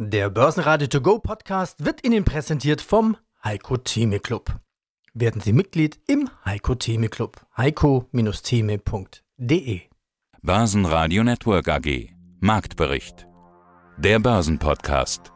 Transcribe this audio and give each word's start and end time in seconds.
Der 0.00 0.30
Börsenradio 0.30 0.86
To 0.86 1.00
Go 1.00 1.18
Podcast 1.18 1.84
wird 1.84 2.06
Ihnen 2.06 2.24
präsentiert 2.24 2.80
vom 2.80 3.16
Heiko 3.42 3.78
Theme 3.78 4.20
Club. 4.20 4.60
Werden 5.12 5.40
Sie 5.40 5.52
Mitglied 5.52 5.98
im 6.06 6.30
Heiko 6.44 6.76
Theme 6.76 7.08
Club. 7.08 7.44
heiko-theme.de 7.56 9.80
Börsenradio 10.40 11.24
Network 11.24 11.68
AG 11.68 12.10
Marktbericht 12.38 13.26
Der 13.96 14.20
Börsenpodcast 14.20 15.32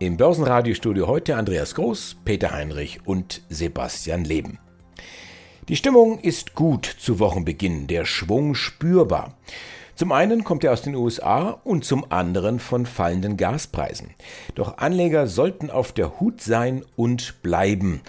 Im 0.00 0.16
Börsenradiostudio 0.16 1.06
heute 1.06 1.36
Andreas 1.36 1.76
Groß, 1.76 2.16
Peter 2.24 2.50
Heinrich 2.50 3.06
und 3.06 3.42
Sebastian 3.48 4.24
Leben. 4.24 4.58
Die 5.68 5.76
Stimmung 5.76 6.18
ist 6.18 6.56
gut 6.56 6.84
zu 6.84 7.20
Wochenbeginn, 7.20 7.86
der 7.86 8.04
Schwung 8.04 8.56
spürbar. 8.56 9.38
Zum 9.94 10.12
einen 10.12 10.44
kommt 10.44 10.64
er 10.64 10.72
aus 10.72 10.82
den 10.82 10.94
USA 10.94 11.60
und 11.64 11.84
zum 11.84 12.10
anderen 12.10 12.58
von 12.58 12.86
fallenden 12.86 13.36
Gaspreisen. 13.36 14.14
Doch 14.54 14.78
Anleger 14.78 15.26
sollten 15.26 15.70
auf 15.70 15.92
der 15.92 16.20
Hut 16.20 16.40
sein 16.40 16.84
und 16.96 17.42
bleiben. 17.42 18.00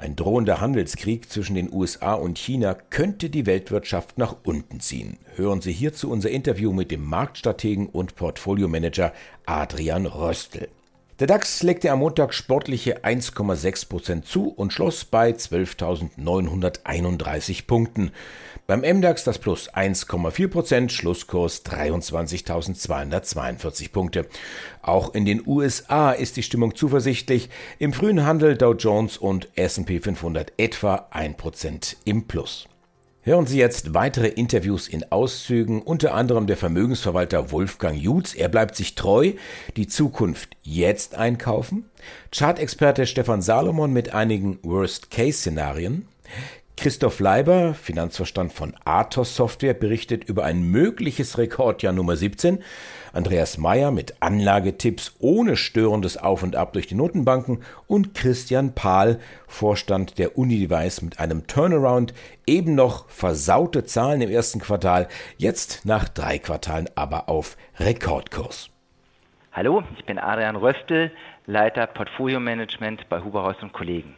Ein 0.00 0.16
drohender 0.16 0.62
Handelskrieg 0.62 1.30
zwischen 1.30 1.54
den 1.54 1.70
USA 1.70 2.14
und 2.14 2.38
China 2.38 2.74
könnte 2.74 3.28
die 3.28 3.44
Weltwirtschaft 3.44 4.16
nach 4.16 4.34
unten 4.44 4.80
ziehen. 4.80 5.18
Hören 5.36 5.60
Sie 5.60 5.72
hierzu 5.72 6.10
unser 6.10 6.30
Interview 6.30 6.72
mit 6.72 6.90
dem 6.90 7.04
Marktstrategen 7.04 7.86
und 7.86 8.16
Portfoliomanager 8.16 9.12
Adrian 9.44 10.06
Röstl. 10.06 10.68
Der 11.20 11.26
DAX 11.26 11.62
legte 11.62 11.90
am 11.90 11.98
Montag 11.98 12.32
sportliche 12.32 13.04
1,6% 13.04 14.22
zu 14.22 14.48
und 14.48 14.72
schloss 14.72 15.04
bei 15.04 15.32
12.931 15.32 17.66
Punkten. 17.66 18.12
Beim 18.66 18.80
MDAX 18.80 19.24
das 19.24 19.38
Plus 19.38 19.70
1,4%, 19.70 20.88
Schlusskurs 20.88 21.62
23.242 21.66 23.92
Punkte. 23.92 24.28
Auch 24.80 25.12
in 25.12 25.26
den 25.26 25.46
USA 25.46 26.12
ist 26.12 26.38
die 26.38 26.42
Stimmung 26.42 26.74
zuversichtlich. 26.74 27.50
Im 27.78 27.92
frühen 27.92 28.24
Handel 28.24 28.56
Dow 28.56 28.72
Jones 28.72 29.18
und 29.18 29.48
S&P 29.56 30.00
500 30.00 30.54
etwa 30.56 31.06
1% 31.12 31.96
im 32.06 32.28
Plus. 32.28 32.69
Hören 33.22 33.46
Sie 33.46 33.58
jetzt 33.58 33.92
weitere 33.92 34.28
Interviews 34.28 34.88
in 34.88 35.12
Auszügen, 35.12 35.82
unter 35.82 36.14
anderem 36.14 36.46
der 36.46 36.56
Vermögensverwalter 36.56 37.52
Wolfgang 37.52 38.00
Jutz. 38.00 38.34
Er 38.34 38.48
bleibt 38.48 38.76
sich 38.76 38.94
treu. 38.94 39.32
Die 39.76 39.86
Zukunft 39.86 40.56
jetzt 40.62 41.16
einkaufen. 41.16 41.84
Chartexperte 42.32 43.06
Stefan 43.06 43.42
Salomon 43.42 43.92
mit 43.92 44.14
einigen 44.14 44.58
Worst-Case-Szenarien. 44.62 46.08
Christoph 46.80 47.20
Leiber, 47.20 47.74
Finanzverstand 47.74 48.54
von 48.54 48.74
Athos 48.86 49.36
Software, 49.36 49.74
berichtet 49.74 50.24
über 50.24 50.44
ein 50.44 50.62
mögliches 50.62 51.36
Rekordjahr 51.36 51.92
Nummer 51.92 52.16
17. 52.16 52.62
Andreas 53.12 53.58
Meyer 53.58 53.90
mit 53.90 54.14
Anlagetipps 54.20 55.14
ohne 55.18 55.56
störendes 55.56 56.16
Auf 56.16 56.42
und 56.42 56.56
Ab 56.56 56.72
durch 56.72 56.86
die 56.86 56.94
Notenbanken 56.94 57.62
und 57.86 58.14
Christian 58.14 58.74
Pahl, 58.74 59.20
Vorstand 59.46 60.18
der 60.18 60.38
Unidevice 60.38 61.02
mit 61.02 61.20
einem 61.20 61.46
Turnaround, 61.46 62.14
eben 62.46 62.76
noch 62.76 63.10
versaute 63.10 63.84
Zahlen 63.84 64.22
im 64.22 64.30
ersten 64.30 64.58
Quartal, 64.58 65.06
jetzt 65.36 65.84
nach 65.84 66.08
drei 66.08 66.38
Quartalen 66.38 66.88
aber 66.94 67.28
auf 67.28 67.58
Rekordkurs. 67.78 68.70
Hallo, 69.52 69.82
ich 69.98 70.06
bin 70.06 70.18
Adrian 70.18 70.56
Röstel, 70.56 71.12
Leiter 71.44 71.86
Portfolio 71.88 72.40
Management 72.40 73.06
bei 73.10 73.20
Huberhaus 73.20 73.56
und 73.60 73.74
Kollegen. 73.74 74.14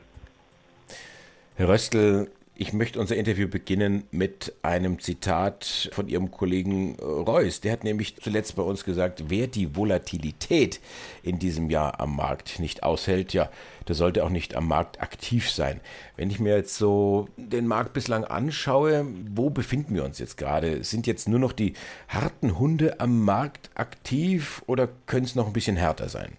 Herr 1.57 1.69
Röstl, 1.69 2.31
ich 2.63 2.73
möchte 2.73 3.01
unser 3.01 3.17
Interview 3.17 3.49
beginnen 3.49 4.05
mit 4.13 4.53
einem 4.63 5.01
Zitat 5.01 5.91
von 5.93 6.07
Ihrem 6.07 6.31
Kollegen 6.31 6.95
äh, 6.97 7.03
Reuss. 7.03 7.61
Der 7.61 7.73
hat 7.73 7.83
nämlich 7.83 8.15
zuletzt 8.19 8.55
bei 8.55 8.63
uns 8.63 8.85
gesagt, 8.85 9.25
wer 9.27 9.49
die 9.49 9.75
Volatilität 9.75 10.79
in 11.25 11.41
diesem 11.41 11.71
Jahr 11.71 11.99
am 12.01 12.15
Markt 12.15 12.61
nicht 12.61 12.85
aushält, 12.85 13.33
ja, 13.33 13.51
der 13.89 13.97
sollte 13.97 14.25
auch 14.25 14.31
nicht 14.31 14.55
am 14.55 14.69
Markt 14.69 15.03
aktiv 15.03 15.51
sein. 15.51 15.81
Wenn 16.17 16.31
ich 16.31 16.39
mir 16.39 16.55
jetzt 16.55 16.77
so 16.77 17.27
den 17.37 17.67
Markt 17.67 17.95
bislang 17.95 18.25
anschaue, 18.25 19.09
wo 19.35 19.51
befinden 19.51 19.97
wir 19.97 20.05
uns 20.05 20.21
jetzt 20.21 20.37
gerade? 20.37 20.85
Sind 20.85 21.09
jetzt 21.09 21.29
nur 21.29 21.41
noch 21.41 21.53
die 21.53 21.73
harten 22.07 22.61
Hunde 22.61 23.01
am 23.01 23.25
Markt 23.25 23.71
aktiv 23.75 24.63
oder 24.69 24.89
könnte 25.07 25.31
es 25.31 25.35
noch 25.35 25.49
ein 25.49 25.53
bisschen 25.53 25.77
härter 25.77 26.09
sein? 26.09 26.37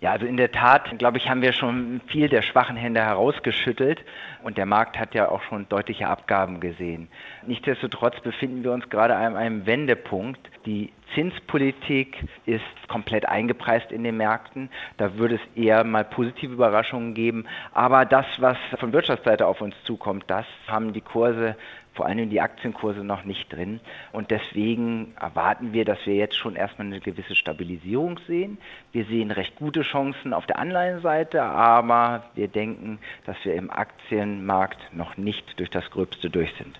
Ja, 0.00 0.12
also 0.12 0.26
in 0.26 0.36
der 0.36 0.52
Tat, 0.52 0.96
glaube 0.98 1.18
ich, 1.18 1.28
haben 1.28 1.42
wir 1.42 1.52
schon 1.52 2.00
viel 2.06 2.28
der 2.28 2.42
schwachen 2.42 2.76
Hände 2.76 3.00
herausgeschüttelt 3.00 4.04
und 4.44 4.56
der 4.56 4.64
Markt 4.64 4.96
hat 4.96 5.12
ja 5.12 5.28
auch 5.28 5.42
schon 5.42 5.68
deutliche 5.68 6.06
Abgaben 6.06 6.60
gesehen. 6.60 7.08
Nichtsdestotrotz 7.44 8.20
befinden 8.20 8.62
wir 8.62 8.70
uns 8.70 8.88
gerade 8.90 9.16
an 9.16 9.34
einem 9.34 9.66
Wendepunkt. 9.66 10.38
Die 10.66 10.92
Zinspolitik 11.14 12.24
ist 12.46 12.62
komplett 12.86 13.26
eingepreist 13.26 13.90
in 13.90 14.04
den 14.04 14.16
Märkten. 14.16 14.70
Da 14.98 15.16
würde 15.16 15.34
es 15.34 15.60
eher 15.60 15.82
mal 15.82 16.04
positive 16.04 16.52
Überraschungen 16.52 17.14
geben. 17.14 17.46
Aber 17.72 18.04
das, 18.04 18.26
was 18.38 18.56
von 18.78 18.92
Wirtschaftsseite 18.92 19.46
auf 19.46 19.60
uns 19.60 19.74
zukommt, 19.82 20.24
das 20.28 20.46
haben 20.68 20.92
die 20.92 21.00
Kurse 21.00 21.56
vor 21.98 22.06
allem 22.06 22.30
die 22.30 22.40
Aktienkurse 22.40 23.02
noch 23.02 23.24
nicht 23.24 23.52
drin. 23.52 23.80
Und 24.12 24.30
deswegen 24.30 25.14
erwarten 25.20 25.72
wir, 25.72 25.84
dass 25.84 25.98
wir 26.06 26.14
jetzt 26.14 26.36
schon 26.36 26.54
erstmal 26.54 26.86
eine 26.86 27.00
gewisse 27.00 27.34
Stabilisierung 27.34 28.20
sehen. 28.28 28.56
Wir 28.92 29.04
sehen 29.04 29.32
recht 29.32 29.56
gute 29.56 29.82
Chancen 29.82 30.32
auf 30.32 30.46
der 30.46 30.60
Anleihenseite, 30.60 31.42
aber 31.42 32.22
wir 32.36 32.46
denken, 32.46 33.00
dass 33.26 33.36
wir 33.42 33.54
im 33.54 33.68
Aktienmarkt 33.68 34.78
noch 34.94 35.16
nicht 35.16 35.58
durch 35.58 35.70
das 35.70 35.90
Gröbste 35.90 36.30
durch 36.30 36.54
sind. 36.54 36.78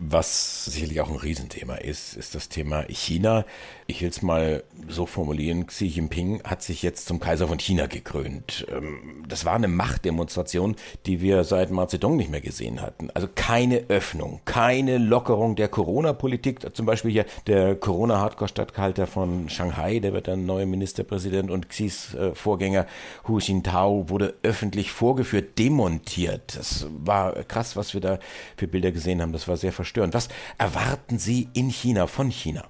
Was 0.00 0.66
sicherlich 0.66 1.00
auch 1.00 1.10
ein 1.10 1.16
Riesenthema 1.16 1.74
ist, 1.74 2.16
ist 2.16 2.36
das 2.36 2.48
Thema 2.48 2.84
China. 2.88 3.44
Ich 3.88 4.00
will 4.00 4.10
es 4.10 4.22
mal 4.22 4.62
so 4.86 5.06
formulieren, 5.06 5.66
Xi 5.66 5.86
Jinping 5.86 6.40
hat 6.44 6.62
sich 6.62 6.82
jetzt 6.84 7.08
zum 7.08 7.18
Kaiser 7.18 7.48
von 7.48 7.58
China 7.58 7.86
gekrönt. 7.86 8.64
Ähm, 8.70 9.24
das 9.26 9.44
war 9.44 9.54
eine 9.54 9.66
Machtdemonstration, 9.66 10.76
die 11.06 11.20
wir 11.20 11.42
seit 11.42 11.72
Mao 11.72 11.86
Zedong 11.86 12.16
nicht 12.16 12.30
mehr 12.30 12.40
gesehen 12.40 12.80
hatten. 12.80 13.10
Also 13.12 13.28
keine 13.34 13.86
Öffnung, 13.88 14.40
keine 14.44 14.98
Lockerung 14.98 15.56
der 15.56 15.66
Corona-Politik. 15.66 16.76
Zum 16.76 16.86
Beispiel 16.86 17.10
hier 17.10 17.26
der 17.48 17.74
Corona-Hardcore-Stadthalter 17.74 19.08
von 19.08 19.48
Shanghai, 19.48 19.98
der 19.98 20.12
wird 20.12 20.28
dann 20.28 20.46
neuer 20.46 20.66
Ministerpräsident 20.66 21.50
und 21.50 21.68
Xis 21.68 22.14
äh, 22.14 22.36
Vorgänger 22.36 22.86
Hu 23.26 23.40
Jintao 23.40 24.08
wurde 24.08 24.34
öffentlich 24.44 24.92
vorgeführt, 24.92 25.58
demontiert. 25.58 26.56
Das 26.56 26.86
war 26.90 27.32
krass, 27.42 27.74
was 27.74 27.94
wir 27.94 28.00
da 28.00 28.20
für 28.56 28.68
Bilder 28.68 28.92
gesehen 28.92 29.20
haben. 29.20 29.32
Das 29.32 29.48
war 29.48 29.56
sehr 29.56 29.72
verstörend. 29.72 29.87
Was 29.96 30.28
erwarten 30.58 31.18
Sie 31.18 31.48
in 31.54 31.70
China, 31.70 32.06
von 32.06 32.30
China? 32.30 32.64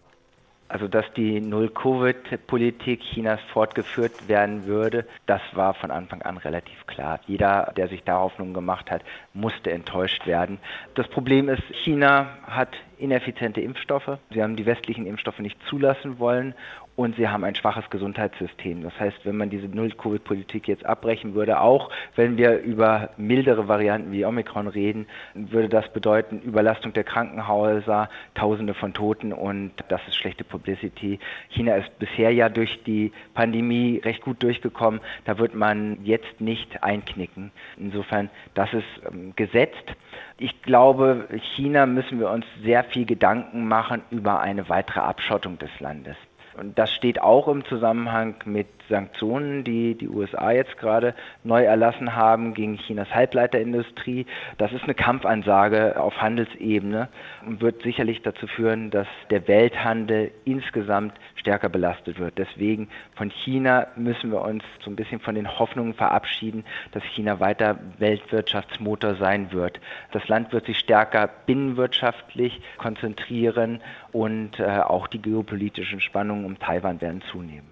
Also 0.69 0.87
dass 0.87 1.07
die 1.17 1.41
Null-Covid-Politik 1.41 3.01
Chinas 3.01 3.41
fortgeführt 3.55 4.29
werden 4.29 4.67
würde, 4.67 5.07
das 5.25 5.41
war 5.53 5.73
von 5.73 5.91
Anfang 5.91 6.21
an 6.23 6.37
relativ 6.37 6.87
klar. 6.87 7.21
Jeder, 7.27 7.73
der 7.77 7.89
sich 7.89 8.05
da 8.05 8.19
Hoffnung 8.19 8.53
gemacht 8.53 8.91
hat, 8.91 9.03
musste 9.33 9.71
enttäuscht 9.71 10.27
werden. 10.27 10.59
Das 10.95 11.09
Problem 11.09 11.49
ist, 11.49 11.63
China 11.85 12.37
hat 12.47 12.69
ineffiziente 12.99 13.63
Impfstoffe. 13.63 14.19
Sie 14.31 14.43
haben 14.43 14.57
die 14.57 14.67
westlichen 14.67 15.07
Impfstoffe 15.07 15.39
nicht 15.39 15.59
zulassen 15.71 16.19
wollen 16.19 16.55
und 16.99 17.15
sie 17.15 17.29
haben 17.29 17.45
ein 17.45 17.55
schwaches 17.55 17.89
Gesundheitssystem. 17.91 18.83
Das 18.83 18.99
heißt, 18.99 19.19
wenn 19.23 19.37
man 19.37 19.51
diese 19.51 19.69
Null-Covid-Politik 19.69 20.67
jetzt 20.67 20.85
abbrechen 20.85 21.33
würde, 21.33 21.61
auch 21.61 21.91
wenn 22.17 22.37
wir 22.37 22.59
über 22.59 23.11
mildere 23.17 23.69
Varianten 23.69 24.11
wie 24.11 24.25
Omikron 24.25 24.67
reden, 24.67 25.07
würde 25.33 25.69
das 25.69 25.89
bedeuten 25.93 26.41
Überlastung 26.41 26.93
der 26.95 27.05
Krankenhäuser, 27.05 28.09
Tausende 28.35 28.75
von 28.75 28.95
Toten 28.95 29.33
und 29.33 29.71
das 29.87 30.01
ist 30.09 30.17
schlechte 30.17 30.43
Publicity. 30.43 31.21
China 31.51 31.77
ist 31.77 31.97
bisher 32.01 32.33
ja 32.33 32.49
durch 32.49 32.83
die 32.83 33.13
Pandemie 33.33 34.03
recht 34.05 34.23
gut 34.23 34.43
durchgekommen. 34.43 35.01
Da 35.25 35.39
wird 35.39 35.55
man 35.55 35.99
jetzt 36.03 36.41
nicht 36.41 36.83
einknicken. 36.83 37.53
Insofern, 37.77 38.29
das 38.55 38.73
ist 38.73 38.85
ähm, 39.09 39.35
gesetzt. 39.37 39.95
Ich 40.37 40.63
glaube, 40.63 41.29
China 41.55 41.87
müssen 41.87 42.19
wir 42.19 42.29
uns 42.31 42.45
sehr 42.65 42.83
viel 42.83 43.07
Gedanken 43.07 43.69
machen 43.69 44.03
über 44.11 44.41
eine 44.41 44.69
weitere 44.69 44.99
Abschottung 44.99 45.61
des 45.61 45.71
Landes. 45.79 46.17
Und 46.59 46.79
das 46.79 46.93
steht 46.93 47.21
auch 47.21 47.47
im 47.49 47.65
Zusammenhang 47.65 48.35
mit 48.45 48.67
Sanktionen, 48.89 49.65
die 49.65 49.95
die 49.95 50.09
USA 50.09 50.51
jetzt 50.51 50.79
gerade 50.79 51.15
neu 51.45 51.63
erlassen 51.63 52.17
haben 52.17 52.55
gegen 52.55 52.79
Chinas 52.79 53.15
Halbleiterindustrie. 53.15 54.27
Das 54.57 54.73
ist 54.73 54.85
eine 54.85 54.95
Kampfansage 54.95 56.01
auf 56.01 56.21
Handelsebene 56.21 57.09
und 57.47 57.61
wird 57.61 57.83
sicherlich 57.83 58.23
dazu 58.23 58.47
führen, 58.47 58.91
dass 58.91 59.07
der 59.31 59.47
Welthandel 59.47 60.33
insgesamt 60.45 61.13
stärker 61.37 61.69
belastet 61.69 62.19
wird. 62.19 62.39
Deswegen 62.39 62.89
von 63.15 63.31
China 63.31 63.87
müssen 63.97 64.33
wir 64.33 64.43
uns 64.43 64.65
so 64.85 64.91
ein 64.91 64.97
bisschen 64.97 65.21
von 65.21 65.35
den 65.35 65.59
Hoffnungen 65.59 65.95
verabschieden, 65.95 66.65
dass 66.93 67.03
China 67.05 67.41
weiter 67.41 67.79
Weltwirtschaftsmotor 67.99 69.17
sein 69.17 69.53
wird. 69.53 69.81
Das 70.13 70.27
Land 70.29 70.53
wird 70.53 70.67
sich 70.67 70.79
stärker 70.79 71.29
binnenwirtschaftlich 71.47 72.61
konzentrieren 72.79 73.81
und 74.13 74.59
äh, 74.59 74.65
auch 74.81 75.07
die 75.07 75.21
geopolitischen 75.21 76.01
Spannungen 76.01 76.48
um 76.49 76.59
Taiwan 76.59 77.01
werden 77.01 77.23
zunehmen. 77.31 77.69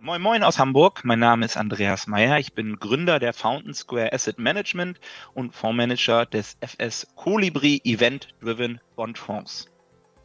Moin 0.00 0.20
Moin 0.20 0.42
aus 0.42 0.58
Hamburg, 0.58 1.02
mein 1.04 1.20
Name 1.20 1.44
ist 1.44 1.56
Andreas 1.56 2.08
Meyer, 2.08 2.40
ich 2.40 2.52
bin 2.52 2.80
Gründer 2.80 3.20
der 3.20 3.32
Fountain 3.32 3.72
Square 3.72 4.12
Asset 4.12 4.40
Management 4.40 4.98
und 5.34 5.54
Fondsmanager 5.54 6.26
des 6.26 6.56
FS 6.60 7.06
Colibri 7.14 7.80
Event 7.84 8.34
Driven 8.40 8.80
Bond 8.96 9.16
Fonds. 9.18 9.68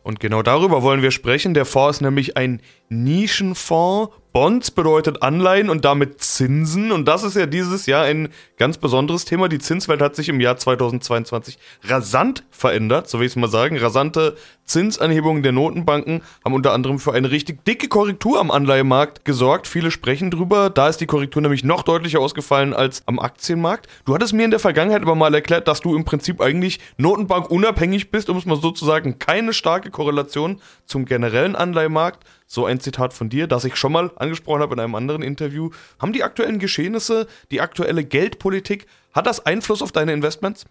Und 0.02 0.20
genau 0.20 0.42
darüber 0.42 0.82
wollen 0.82 1.04
wir 1.04 1.12
sprechen. 1.12 1.54
Der 1.54 1.66
Fonds 1.66 1.98
ist 1.98 2.02
nämlich 2.02 2.36
ein 2.36 2.62
Nischenfonds, 2.90 4.10
Bonds 4.38 4.69
bedeutet 4.69 5.24
Anleihen 5.24 5.68
und 5.68 5.84
damit 5.84 6.22
Zinsen. 6.22 6.92
Und 6.92 7.07
das 7.07 7.24
ist 7.24 7.36
ja 7.36 7.48
dieses 7.48 7.88
Jahr 7.88 8.04
ein 8.04 8.30
ganz 8.60 8.78
besonderes 8.78 9.25
Thema. 9.25 9.50
Die 9.50 9.57
Zinswelt 9.57 10.00
hat 10.00 10.16
sich 10.16 10.30
im 10.30 10.39
Jahr 10.39 10.57
2022 10.57 11.57
rasant 11.86 12.44
verändert, 12.51 13.10
so 13.10 13.18
will 13.18 13.25
ich 13.25 13.31
es 13.31 13.36
mal 13.36 13.48
sagen. 13.48 13.80
Rasante 13.80 14.38
Zinsanhebungen 14.63 15.42
der 15.42 15.54
Notenbanken 15.54 16.22
haben 16.45 16.54
unter 16.54 16.74
anderem 16.74 17.00
für 17.00 17.13
eine 17.13 17.31
richtig 17.31 17.66
dicke 17.66 17.88
Korrektur 17.88 18.39
am 18.39 18.51
Anleihemarkt 18.51 19.25
gesorgt. 19.25 19.66
Viele 19.66 19.89
sprechen 19.89 20.30
drüber. 20.30 20.69
Da 20.69 20.88
ist 20.88 21.01
die 21.01 21.07
Korrektur 21.07 21.42
nämlich 21.42 21.63
noch 21.63 21.81
deutlicher 21.81 22.19
ausgefallen 22.19 22.75
als 22.75 23.01
am 23.07 23.18
Aktienmarkt. 23.18 23.88
Du 24.06 24.13
hattest 24.13 24.33
mir 24.33 24.45
in 24.45 24.51
der 24.51 24.60
Vergangenheit 24.60 25.01
aber 25.01 25.16
mal 25.16 25.33
erklärt, 25.33 25.68
dass 25.68 25.81
du 25.81 25.95
im 25.95 26.06
Prinzip 26.06 26.42
eigentlich 26.42 26.80
Notenbank 26.98 27.50
unabhängig 27.50 28.12
bist, 28.12 28.30
um 28.30 28.38
es 28.38 28.45
mal 28.45 28.62
sozusagen 28.62 29.18
keine 29.18 29.54
starke 29.54 29.90
Korrelation 29.90 30.62
zum 30.86 31.06
generellen 31.06 31.56
Anleihemarkt. 31.56 32.24
So 32.48 32.66
ein 32.66 32.80
Zitat 32.80 33.14
von 33.14 33.30
dir, 33.30 33.46
das 33.46 33.66
ich 33.66 33.76
schon 33.76 33.92
mal 33.92 34.12
angesprochen 34.16 34.62
habe 34.62 34.74
in 34.74 34.80
einem 34.80 34.96
anderen 34.96 35.22
Interview. 35.22 35.70
Haben 36.00 36.14
die 36.14 36.24
aktuellen 36.24 36.60
Geschehnisse, 36.60 37.28
die 37.52 37.62
aktuelle 37.62 38.04
Geldpolitik, 38.04 38.88
hat 39.14 39.28
das 39.28 39.46
Einfluss 39.46 39.82
auf 39.82 39.92
deine 39.92 40.14
Investments? 40.14 40.66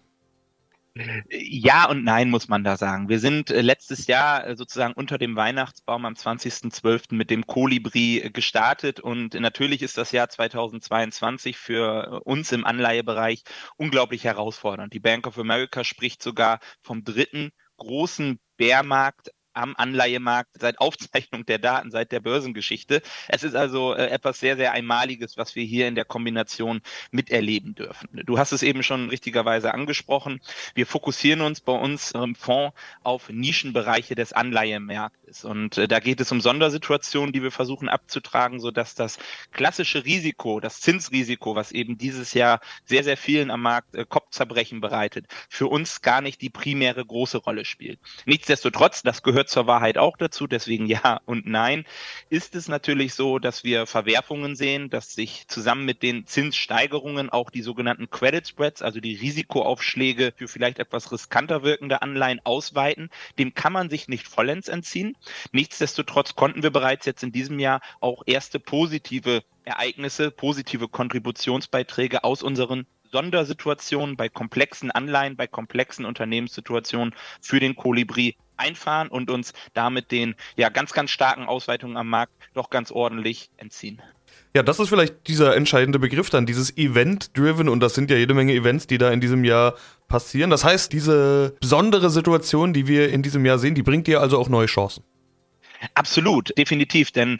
Ja 1.29 1.87
und 1.89 2.03
nein, 2.03 2.29
muss 2.29 2.47
man 2.47 2.63
da 2.63 2.77
sagen. 2.77 3.09
Wir 3.09 3.19
sind 3.19 3.51
äh, 3.51 3.61
letztes 3.61 4.07
Jahr 4.07 4.47
äh, 4.47 4.55
sozusagen 4.55 4.93
unter 4.93 5.17
dem 5.17 5.35
Weihnachtsbaum 5.35 6.05
am 6.05 6.13
20.12. 6.13 7.13
mit 7.13 7.29
dem 7.29 7.45
Kolibri 7.45 8.19
äh, 8.19 8.29
gestartet 8.31 8.99
und 8.99 9.33
natürlich 9.35 9.83
ist 9.83 9.97
das 9.97 10.11
Jahr 10.11 10.29
2022 10.29 11.57
für 11.57 12.21
uns 12.25 12.51
im 12.51 12.65
Anleihebereich 12.65 13.43
unglaublich 13.75 14.23
herausfordernd. 14.23 14.93
Die 14.93 14.99
Bank 14.99 15.27
of 15.27 15.37
America 15.37 15.83
spricht 15.83 16.23
sogar 16.23 16.59
vom 16.81 17.03
dritten 17.03 17.51
großen 17.77 18.39
Bärmarkt 18.57 19.29
am 19.57 19.75
Anleihemarkt 19.75 20.51
seit 20.59 20.79
Aufzeichnung 20.79 21.45
der 21.45 21.57
Daten, 21.57 21.91
seit 21.91 22.11
der 22.11 22.19
Börsengeschichte. 22.19 23.01
Es 23.27 23.43
ist 23.43 23.55
also 23.55 23.93
äh, 23.93 24.07
etwas 24.07 24.39
sehr, 24.39 24.55
sehr 24.55 24.71
Einmaliges, 24.71 25.37
was 25.37 25.55
wir 25.55 25.63
hier 25.63 25.87
in 25.87 25.95
der 25.95 26.05
Kombination 26.05 26.81
miterleben 27.11 27.75
dürfen. 27.75 28.09
Du 28.25 28.37
hast 28.37 28.51
es 28.51 28.63
eben 28.63 28.83
schon 28.83 29.09
richtigerweise 29.09 29.73
angesprochen. 29.73 30.41
Wir 30.75 30.85
fokussieren 30.85 31.41
uns 31.41 31.61
bei 31.61 31.73
uns 31.73 32.11
im 32.11 32.35
Fonds 32.35 32.75
auf 33.03 33.29
Nischenbereiche 33.29 34.15
des 34.15 34.33
Anleihemarktes. 35.27 35.45
Und 35.45 35.77
äh, 35.77 35.87
da 35.87 35.99
geht 35.99 36.19
es 36.19 36.31
um 36.31 36.41
Sondersituationen, 36.41 37.33
die 37.33 37.43
wir 37.43 37.51
versuchen 37.51 37.89
abzutragen, 37.89 38.59
sodass 38.59 38.95
das 38.95 39.17
klassische 39.51 40.05
Risiko, 40.05 40.59
das 40.59 40.81
Zinsrisiko, 40.81 41.55
was 41.55 41.71
eben 41.71 41.97
dieses 41.97 42.33
Jahr 42.33 42.59
sehr, 42.85 43.03
sehr 43.03 43.17
vielen 43.17 43.51
am 43.51 43.61
Markt 43.61 43.95
äh, 43.95 44.05
Kopfzerbrechen 44.05 44.81
bereitet, 44.81 45.27
für 45.49 45.67
uns 45.67 46.01
gar 46.01 46.21
nicht 46.21 46.41
die 46.41 46.49
primäre 46.49 47.05
große 47.05 47.37
Rolle 47.37 47.65
spielt. 47.65 47.99
Nichtsdestotrotz, 48.25 49.03
das 49.03 49.23
gehört 49.23 49.49
zur 49.49 49.67
Wahrheit 49.67 49.97
auch 49.97 50.17
dazu, 50.17 50.47
deswegen 50.47 50.85
ja 50.87 51.19
und 51.25 51.45
nein, 51.45 51.85
ist 52.29 52.55
es 52.55 52.67
natürlich 52.67 53.13
so, 53.13 53.39
dass 53.39 53.63
wir 53.63 53.85
Verwerfungen 53.85 54.55
sehen, 54.55 54.89
dass 54.89 55.13
sich 55.13 55.47
zusammen 55.47 55.85
mit 55.85 56.03
den 56.03 56.25
Zinssteigerungen 56.25 57.29
auch 57.29 57.49
die 57.49 57.61
sogenannten 57.61 58.09
Credit 58.09 58.47
Spreads, 58.47 58.81
also 58.81 58.99
die 58.99 59.15
Risikoaufschläge 59.15 60.33
für 60.35 60.47
vielleicht 60.47 60.79
etwas 60.79 61.11
riskanter 61.11 61.63
wirkende 61.63 62.01
Anleihen 62.01 62.39
ausweiten. 62.43 63.09
Dem 63.37 63.53
kann 63.53 63.73
man 63.73 63.89
sich 63.89 64.07
nicht 64.07 64.27
vollends 64.27 64.67
entziehen. 64.67 65.16
Nichtsdestotrotz 65.51 66.35
konnten 66.35 66.63
wir 66.63 66.71
bereits 66.71 67.05
jetzt 67.05 67.23
in 67.23 67.31
diesem 67.31 67.59
Jahr 67.59 67.81
auch 67.99 68.23
erste 68.25 68.59
positive 68.59 69.43
Ereignisse, 69.65 70.31
positive 70.31 70.87
Kontributionsbeiträge 70.87 72.23
aus 72.23 72.43
unseren 72.43 72.85
Sondersituationen 73.11 74.17
bei 74.17 74.29
komplexen 74.29 74.91
Anleihen, 74.91 75.35
bei 75.35 75.47
komplexen 75.47 76.05
Unternehmenssituationen 76.05 77.15
für 77.41 77.59
den 77.59 77.75
Kolibri 77.75 78.35
einfahren 78.57 79.07
und 79.07 79.29
uns 79.29 79.53
damit 79.73 80.11
den 80.11 80.35
ja 80.55 80.69
ganz, 80.69 80.93
ganz 80.93 81.11
starken 81.11 81.47
Ausweitungen 81.47 81.97
am 81.97 82.09
Markt 82.09 82.33
doch 82.53 82.69
ganz 82.69 82.91
ordentlich 82.91 83.49
entziehen. 83.57 84.01
Ja, 84.57 84.63
das 84.63 84.79
ist 84.79 84.89
vielleicht 84.89 85.27
dieser 85.27 85.55
entscheidende 85.55 85.99
Begriff 85.99 86.31
dann, 86.31 86.47
dieses 86.47 86.75
Event-Driven 86.75 87.69
und 87.69 87.79
das 87.79 87.93
sind 87.93 88.09
ja 88.09 88.17
jede 88.17 88.33
Menge 88.33 88.53
Events, 88.53 88.87
die 88.87 88.97
da 88.97 89.11
in 89.11 89.21
diesem 89.21 89.43
Jahr 89.43 89.75
passieren. 90.07 90.49
Das 90.49 90.63
heißt, 90.63 90.91
diese 90.91 91.55
besondere 91.61 92.09
Situation, 92.09 92.73
die 92.73 92.87
wir 92.87 93.09
in 93.11 93.21
diesem 93.21 93.45
Jahr 93.45 93.59
sehen, 93.59 93.75
die 93.75 93.83
bringt 93.83 94.07
dir 94.07 94.19
also 94.19 94.39
auch 94.39 94.49
neue 94.49 94.65
Chancen. 94.65 95.03
Absolut, 95.93 96.57
definitiv, 96.57 97.11
denn 97.11 97.39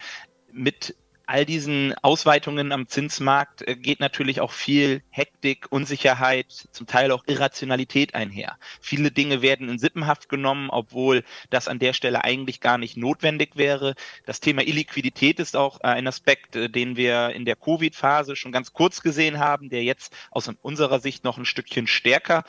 mit 0.54 0.96
all 1.28 1.46
diesen 1.46 1.94
Ausweitungen 2.02 2.72
am 2.72 2.88
Zinsmarkt 2.88 3.68
äh, 3.68 3.76
geht 3.76 4.00
natürlich 4.00 4.40
auch 4.40 4.54
viel 4.54 5.04
Hektik, 5.10 5.68
Unsicherheit, 5.70 6.68
zum 6.72 6.88
Teil 6.88 7.12
auch 7.12 7.24
Irrationalität 7.28 8.16
einher. 8.16 8.58
Viele 8.80 9.12
Dinge 9.12 9.42
werden 9.42 9.68
in 9.70 9.78
Sippenhaft 9.78 10.30
genommen, 10.30 10.70
obwohl 10.70 11.24
das 11.50 11.68
an 11.68 11.80
der 11.80 11.92
Stelle 11.92 12.24
eigentlich 12.24 12.62
gar 12.62 12.78
nicht 12.78 12.96
notwendig 12.96 13.58
wäre. 13.58 13.96
Das 14.26 14.40
Thema 14.40 14.66
Illiquidität 14.66 15.40
ist 15.40 15.58
auch 15.58 15.82
äh, 15.82 15.88
ein 15.88 16.08
Aspekt, 16.08 16.56
äh, 16.56 16.70
den 16.70 16.96
wir 16.96 17.32
in 17.32 17.44
der 17.44 17.58
Covid-Phase 17.58 18.38
schon 18.38 18.54
ganz 18.54 18.72
kurz 18.72 19.02
gesehen 19.02 19.38
haben, 19.38 19.70
der 19.70 19.84
jetzt 19.84 20.16
aus 20.32 20.50
unserer 20.62 21.02
Sicht 21.02 21.26
noch 21.26 21.38
ein 21.38 21.46
Stückchen 21.46 21.88
stärker 21.88 22.46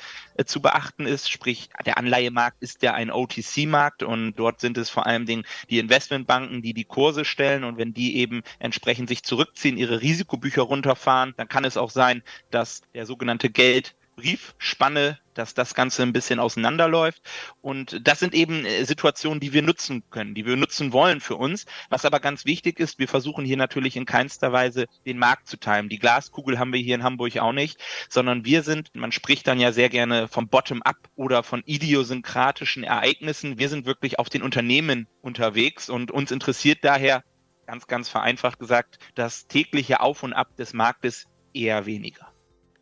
zu 0.46 0.62
beachten 0.62 1.04
ist. 1.04 1.31
Sprich, 1.31 1.70
der 1.84 1.98
Anleihemarkt 1.98 2.62
ist 2.62 2.82
ja 2.82 2.94
ein 2.94 3.10
OTC-Markt 3.10 4.04
und 4.04 4.34
dort 4.34 4.60
sind 4.60 4.78
es 4.78 4.88
vor 4.88 5.06
allem 5.06 5.26
die 5.26 5.78
Investmentbanken, 5.78 6.62
die 6.62 6.74
die 6.74 6.84
Kurse 6.84 7.24
stellen 7.24 7.64
und 7.64 7.76
wenn 7.76 7.92
die 7.92 8.16
eben 8.16 8.42
entsprechend 8.69 9.09
sich 9.09 9.23
zurückziehen, 9.23 9.79
ihre 9.79 10.03
Risikobücher 10.03 10.62
runterfahren, 10.62 11.35
dann 11.37 11.49
kann 11.49 11.65
es 11.65 11.76
auch 11.76 11.91
sein, 11.91 12.23
dass 12.50 12.82
der 12.94 13.06
sogenannte 13.06 13.50
Geld 13.50 13.94
Briefspanne, 14.19 15.20
dass 15.35 15.55
das 15.55 15.75
Ganze 15.75 16.03
ein 16.03 16.12
bisschen 16.12 16.41
auseinanderläuft. 16.41 17.23
Und 17.61 18.00
das 18.03 18.19
sind 18.19 18.35
eben 18.35 18.67
äh, 18.67 18.85
Situationen, 18.85 19.38
die 19.38 19.53
wir 19.53 19.62
nutzen 19.62 20.03
können, 20.11 20.35
die 20.35 20.44
wir 20.44 20.56
nutzen 20.56 20.93
wollen 20.93 21.20
für 21.20 21.37
uns. 21.37 21.67
Was 21.88 22.05
aber 22.05 22.19
ganz 22.19 22.44
wichtig 22.44 22.81
ist, 22.81 22.99
wir 22.99 23.06
versuchen 23.06 23.44
hier 23.44 23.56
natürlich 23.56 23.97
in 23.97 24.06
keinster 24.06 24.53
Weise 24.53 24.87
den 25.06 25.19
Markt 25.19 25.47
zu 25.47 25.56
timen. 25.56 25.88
Die 25.88 26.00
Glaskugel 26.00 26.59
haben 26.59 26.73
wir 26.73 26.81
hier 26.81 26.97
in 26.97 27.05
Hamburg 27.05 27.37
auch 27.38 27.53
nicht, 27.53 27.79
sondern 28.09 28.44
wir 28.44 28.65
sind, 28.65 28.91
man 28.94 29.12
spricht 29.12 29.47
dann 29.47 29.61
ja 29.61 29.70
sehr 29.70 29.88
gerne 29.88 30.26
vom 30.26 30.49
Bottom-up 30.49 30.97
oder 31.15 31.44
von 31.44 31.62
idiosynkratischen 31.65 32.82
Ereignissen. 32.82 33.59
Wir 33.59 33.69
sind 33.69 33.87
wirklich 33.87 34.19
auf 34.19 34.29
den 34.29 34.43
Unternehmen 34.43 35.06
unterwegs 35.23 35.88
und 35.88 36.11
uns 36.11 36.32
interessiert 36.32 36.79
daher 36.82 37.23
ganz, 37.69 37.87
ganz 37.87 38.09
vereinfacht 38.09 38.59
gesagt, 38.59 38.99
das 39.15 39.47
tägliche 39.47 40.00
Auf 40.00 40.23
und 40.23 40.32
Ab 40.32 40.56
des 40.56 40.73
Marktes 40.73 41.26
eher 41.53 41.85
weniger. 41.85 42.26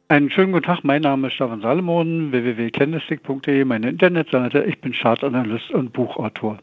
Einen 0.06 0.30
schönen 0.30 0.52
guten 0.52 0.64
Tag, 0.64 0.84
mein 0.84 1.02
Name 1.02 1.26
ist 1.26 1.34
Stefan 1.34 1.60
Salomon, 1.60 2.30
www.kennistik.de, 2.30 3.64
meine 3.64 3.88
Internetseite. 3.88 4.62
Ich 4.62 4.80
bin 4.80 4.92
Chartanalyst 4.92 5.72
und 5.72 5.92
Buchautor. 5.92 6.58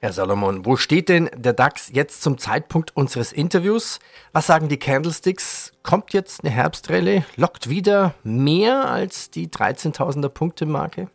Herr 0.00 0.12
Salomon, 0.12 0.64
wo 0.64 0.76
steht 0.76 1.08
denn 1.08 1.28
der 1.34 1.52
DAX 1.52 1.90
jetzt 1.92 2.22
zum 2.22 2.38
Zeitpunkt 2.38 2.96
unseres 2.96 3.32
Interviews? 3.32 3.98
Was 4.32 4.46
sagen 4.46 4.68
die 4.68 4.78
Candlesticks? 4.78 5.72
Kommt 5.82 6.12
jetzt 6.12 6.44
eine 6.44 6.52
Herbstrelle? 6.52 7.24
Lockt 7.34 7.68
wieder 7.68 8.14
mehr 8.22 8.88
als 8.88 9.32
die 9.32 9.48
13.000er 9.48 10.28
Punkte 10.28 10.64
Marke? 10.64 11.08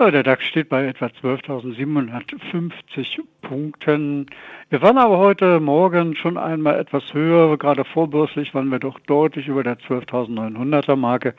Ja, 0.00 0.10
der 0.10 0.24
DAX 0.24 0.44
steht 0.44 0.70
bei 0.70 0.88
etwa 0.88 1.06
12.750 1.06 3.20
Punkten. 3.42 4.26
Wir 4.68 4.82
waren 4.82 4.98
aber 4.98 5.18
heute 5.18 5.60
Morgen 5.60 6.16
schon 6.16 6.36
einmal 6.36 6.80
etwas 6.80 7.14
höher. 7.14 7.56
Gerade 7.58 7.84
vorbörslich 7.84 8.52
waren 8.54 8.72
wir 8.72 8.80
doch 8.80 8.98
deutlich 8.98 9.46
über 9.46 9.62
der 9.62 9.78
12.900er 9.78 10.96
Marke. 10.96 11.34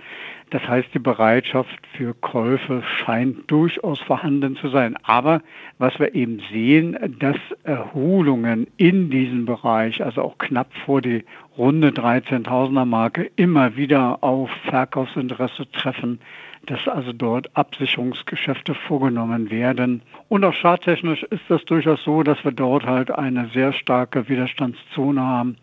Das 0.51 0.65
heißt, 0.65 0.87
die 0.93 0.99
Bereitschaft 0.99 1.85
für 1.97 2.13
Käufe 2.13 2.81
scheint 2.99 3.51
durchaus 3.51 3.99
vorhanden 3.99 4.55
zu 4.55 4.69
sein. 4.69 4.95
Aber 5.03 5.41
was 5.77 5.99
wir 5.99 6.15
eben 6.15 6.41
sehen, 6.49 6.97
dass 7.19 7.35
Erholungen 7.65 8.67
in 8.77 9.09
diesem 9.09 9.45
Bereich, 9.45 10.01
also 10.01 10.21
auch 10.21 10.37
knapp 10.37 10.73
vor 10.85 11.01
die 11.01 11.25
runde 11.57 11.89
13.000er 11.89 12.85
Marke, 12.85 13.29
immer 13.35 13.75
wieder 13.75 14.23
auf 14.23 14.49
Verkaufsinteresse 14.69 15.69
treffen 15.73 16.21
dass 16.65 16.87
also 16.87 17.13
dort 17.13 17.49
Absicherungsgeschäfte 17.55 18.73
vorgenommen 18.73 19.49
werden. 19.49 20.01
Und 20.29 20.43
auch 20.43 20.53
charttechnisch 20.53 21.23
ist 21.23 21.43
das 21.49 21.63
durchaus 21.65 22.03
so, 22.03 22.23
dass 22.23 22.43
wir 22.43 22.51
dort 22.51 22.85
halt 22.85 23.11
eine 23.11 23.49
sehr 23.53 23.73
starke 23.73 24.27
Widerstandszone 24.27 25.21
haben. 25.21 25.57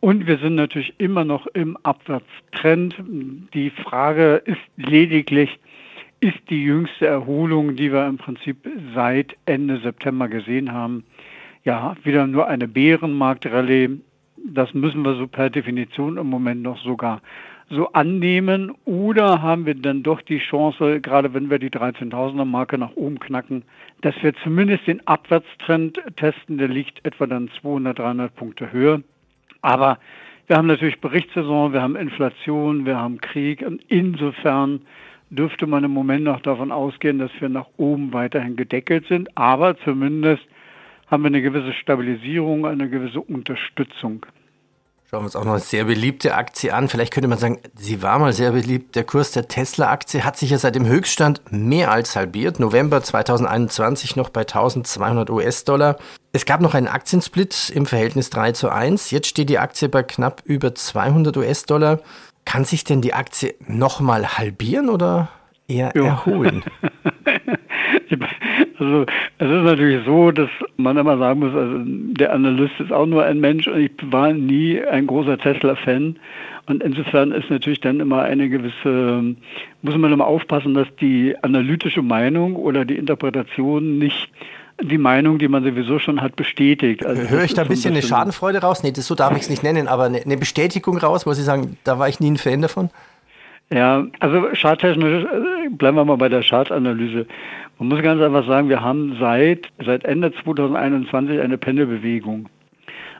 Und 0.00 0.26
wir 0.26 0.38
sind 0.38 0.54
natürlich 0.54 0.94
immer 0.98 1.24
noch 1.24 1.46
im 1.48 1.76
Abwärtstrend. 1.82 2.94
Die 3.54 3.70
Frage 3.70 4.42
ist 4.44 4.60
lediglich, 4.76 5.58
ist 6.20 6.38
die 6.48 6.64
jüngste 6.64 7.06
Erholung, 7.06 7.76
die 7.76 7.92
wir 7.92 8.06
im 8.06 8.18
Prinzip 8.18 8.68
seit 8.94 9.36
Ende 9.46 9.78
September 9.80 10.28
gesehen 10.28 10.72
haben, 10.72 11.04
ja, 11.64 11.94
wieder 12.04 12.26
nur 12.26 12.46
eine 12.46 12.68
Bärenmarktrallye. 12.68 14.00
Das 14.46 14.72
müssen 14.72 15.02
wir 15.02 15.14
so 15.16 15.26
per 15.26 15.50
Definition 15.50 16.16
im 16.16 16.28
Moment 16.28 16.62
noch 16.62 16.78
sogar 16.78 17.20
so 17.70 17.92
annehmen 17.92 18.72
oder 18.84 19.42
haben 19.42 19.64
wir 19.64 19.76
dann 19.76 20.02
doch 20.02 20.20
die 20.22 20.38
Chance, 20.38 21.00
gerade 21.00 21.32
wenn 21.32 21.50
wir 21.50 21.60
die 21.60 21.70
13.000er 21.70 22.44
Marke 22.44 22.76
nach 22.76 22.96
oben 22.96 23.20
knacken, 23.20 23.62
dass 24.02 24.14
wir 24.22 24.34
zumindest 24.42 24.88
den 24.88 25.06
Abwärtstrend 25.06 26.00
testen, 26.16 26.58
der 26.58 26.68
liegt 26.68 27.04
etwa 27.06 27.26
dann 27.26 27.48
200, 27.60 27.98
300 27.98 28.34
Punkte 28.34 28.72
höher. 28.72 29.02
Aber 29.62 29.98
wir 30.48 30.56
haben 30.56 30.66
natürlich 30.66 31.00
Berichtssaison, 31.00 31.72
wir 31.72 31.80
haben 31.80 31.94
Inflation, 31.94 32.84
wir 32.86 32.96
haben 32.96 33.20
Krieg 33.20 33.62
und 33.62 33.80
insofern 33.86 34.80
dürfte 35.30 35.68
man 35.68 35.84
im 35.84 35.92
Moment 35.92 36.24
noch 36.24 36.40
davon 36.40 36.72
ausgehen, 36.72 37.20
dass 37.20 37.30
wir 37.38 37.48
nach 37.48 37.68
oben 37.76 38.12
weiterhin 38.12 38.56
gedeckelt 38.56 39.06
sind, 39.06 39.28
aber 39.36 39.76
zumindest 39.78 40.42
haben 41.06 41.22
wir 41.22 41.28
eine 41.28 41.42
gewisse 41.42 41.72
Stabilisierung, 41.72 42.66
eine 42.66 42.88
gewisse 42.88 43.20
Unterstützung. 43.20 44.26
Schauen 45.10 45.22
wir 45.22 45.24
uns 45.24 45.34
auch 45.34 45.44
noch 45.44 45.54
eine 45.54 45.60
sehr 45.60 45.86
beliebte 45.86 46.36
Aktie 46.36 46.72
an. 46.72 46.88
Vielleicht 46.88 47.12
könnte 47.12 47.26
man 47.26 47.36
sagen, 47.36 47.58
sie 47.74 48.00
war 48.00 48.20
mal 48.20 48.32
sehr 48.32 48.52
beliebt. 48.52 48.94
Der 48.94 49.02
Kurs 49.02 49.32
der 49.32 49.48
Tesla-Aktie 49.48 50.24
hat 50.24 50.36
sich 50.36 50.50
ja 50.50 50.58
seit 50.58 50.76
dem 50.76 50.86
Höchststand 50.86 51.40
mehr 51.50 51.90
als 51.90 52.14
halbiert. 52.14 52.60
November 52.60 53.02
2021 53.02 54.14
noch 54.14 54.28
bei 54.28 54.42
1200 54.42 55.28
US-Dollar. 55.28 55.96
Es 56.32 56.46
gab 56.46 56.60
noch 56.60 56.74
einen 56.74 56.86
Aktiensplit 56.86 57.72
im 57.74 57.86
Verhältnis 57.86 58.30
3 58.30 58.52
zu 58.52 58.68
1. 58.68 59.10
Jetzt 59.10 59.26
steht 59.26 59.48
die 59.48 59.58
Aktie 59.58 59.88
bei 59.88 60.04
knapp 60.04 60.42
über 60.44 60.76
200 60.76 61.36
US-Dollar. 61.36 61.98
Kann 62.44 62.64
sich 62.64 62.84
denn 62.84 63.00
die 63.02 63.12
Aktie 63.12 63.56
nochmal 63.66 64.38
halbieren 64.38 64.88
oder 64.88 65.28
eher 65.66 65.90
jo. 65.96 66.04
erholen? 66.04 66.62
Also 68.78 69.04
es 69.38 69.46
ist 69.46 69.64
natürlich 69.64 70.04
so, 70.06 70.30
dass 70.30 70.48
man 70.76 70.96
immer 70.96 71.18
sagen 71.18 71.40
muss, 71.40 71.54
also 71.54 71.78
der 71.84 72.32
Analyst 72.32 72.80
ist 72.80 72.92
auch 72.92 73.06
nur 73.06 73.24
ein 73.24 73.38
Mensch 73.38 73.68
und 73.68 73.78
ich 73.78 73.90
war 74.10 74.32
nie 74.32 74.80
ein 74.82 75.06
großer 75.06 75.38
Tesla-Fan. 75.38 76.16
Und 76.66 76.82
insofern 76.82 77.32
ist 77.32 77.50
natürlich 77.50 77.80
dann 77.80 78.00
immer 78.00 78.22
eine 78.22 78.48
gewisse, 78.48 79.34
muss 79.82 79.96
man 79.96 80.12
immer 80.12 80.26
aufpassen, 80.26 80.74
dass 80.74 80.88
die 81.00 81.34
analytische 81.42 82.02
Meinung 82.02 82.56
oder 82.56 82.84
die 82.84 82.96
Interpretation 82.96 83.98
nicht 83.98 84.30
die 84.82 84.98
Meinung, 84.98 85.38
die 85.38 85.48
man 85.48 85.62
sowieso 85.62 85.98
schon 85.98 86.22
hat, 86.22 86.36
bestätigt. 86.36 87.04
Also 87.04 87.22
Höre 87.28 87.44
ich 87.44 87.54
da 87.54 87.62
ein 87.62 87.68
bisschen, 87.68 87.92
ein 87.92 87.94
bisschen 87.94 87.94
eine 87.94 88.02
Schadenfreude 88.02 88.60
raus? 88.60 88.82
Nee, 88.82 88.92
das, 88.92 89.06
so 89.06 89.14
darf 89.14 89.32
ich 89.36 89.42
es 89.42 89.50
nicht 89.50 89.62
nennen, 89.62 89.88
aber 89.88 90.04
eine, 90.04 90.22
eine 90.22 90.36
Bestätigung 90.36 90.96
raus, 90.96 91.26
wo 91.26 91.32
Sie 91.32 91.42
sagen, 91.42 91.76
da 91.84 91.98
war 91.98 92.08
ich 92.08 92.20
nie 92.20 92.30
ein 92.30 92.38
Fan 92.38 92.62
davon? 92.62 92.90
Ja, 93.72 94.04
also 94.18 94.48
charttechnisch, 94.52 95.24
äh, 95.24 95.68
bleiben 95.70 95.96
wir 95.96 96.04
mal 96.04 96.16
bei 96.16 96.28
der 96.28 96.42
Chartanalyse. 96.42 97.26
Man 97.78 97.88
muss 97.88 98.02
ganz 98.02 98.20
einfach 98.20 98.46
sagen, 98.46 98.68
wir 98.68 98.82
haben 98.82 99.16
seit, 99.20 99.68
seit 99.84 100.04
Ende 100.04 100.32
2021 100.32 101.40
eine 101.40 101.56
Pendelbewegung 101.56 102.48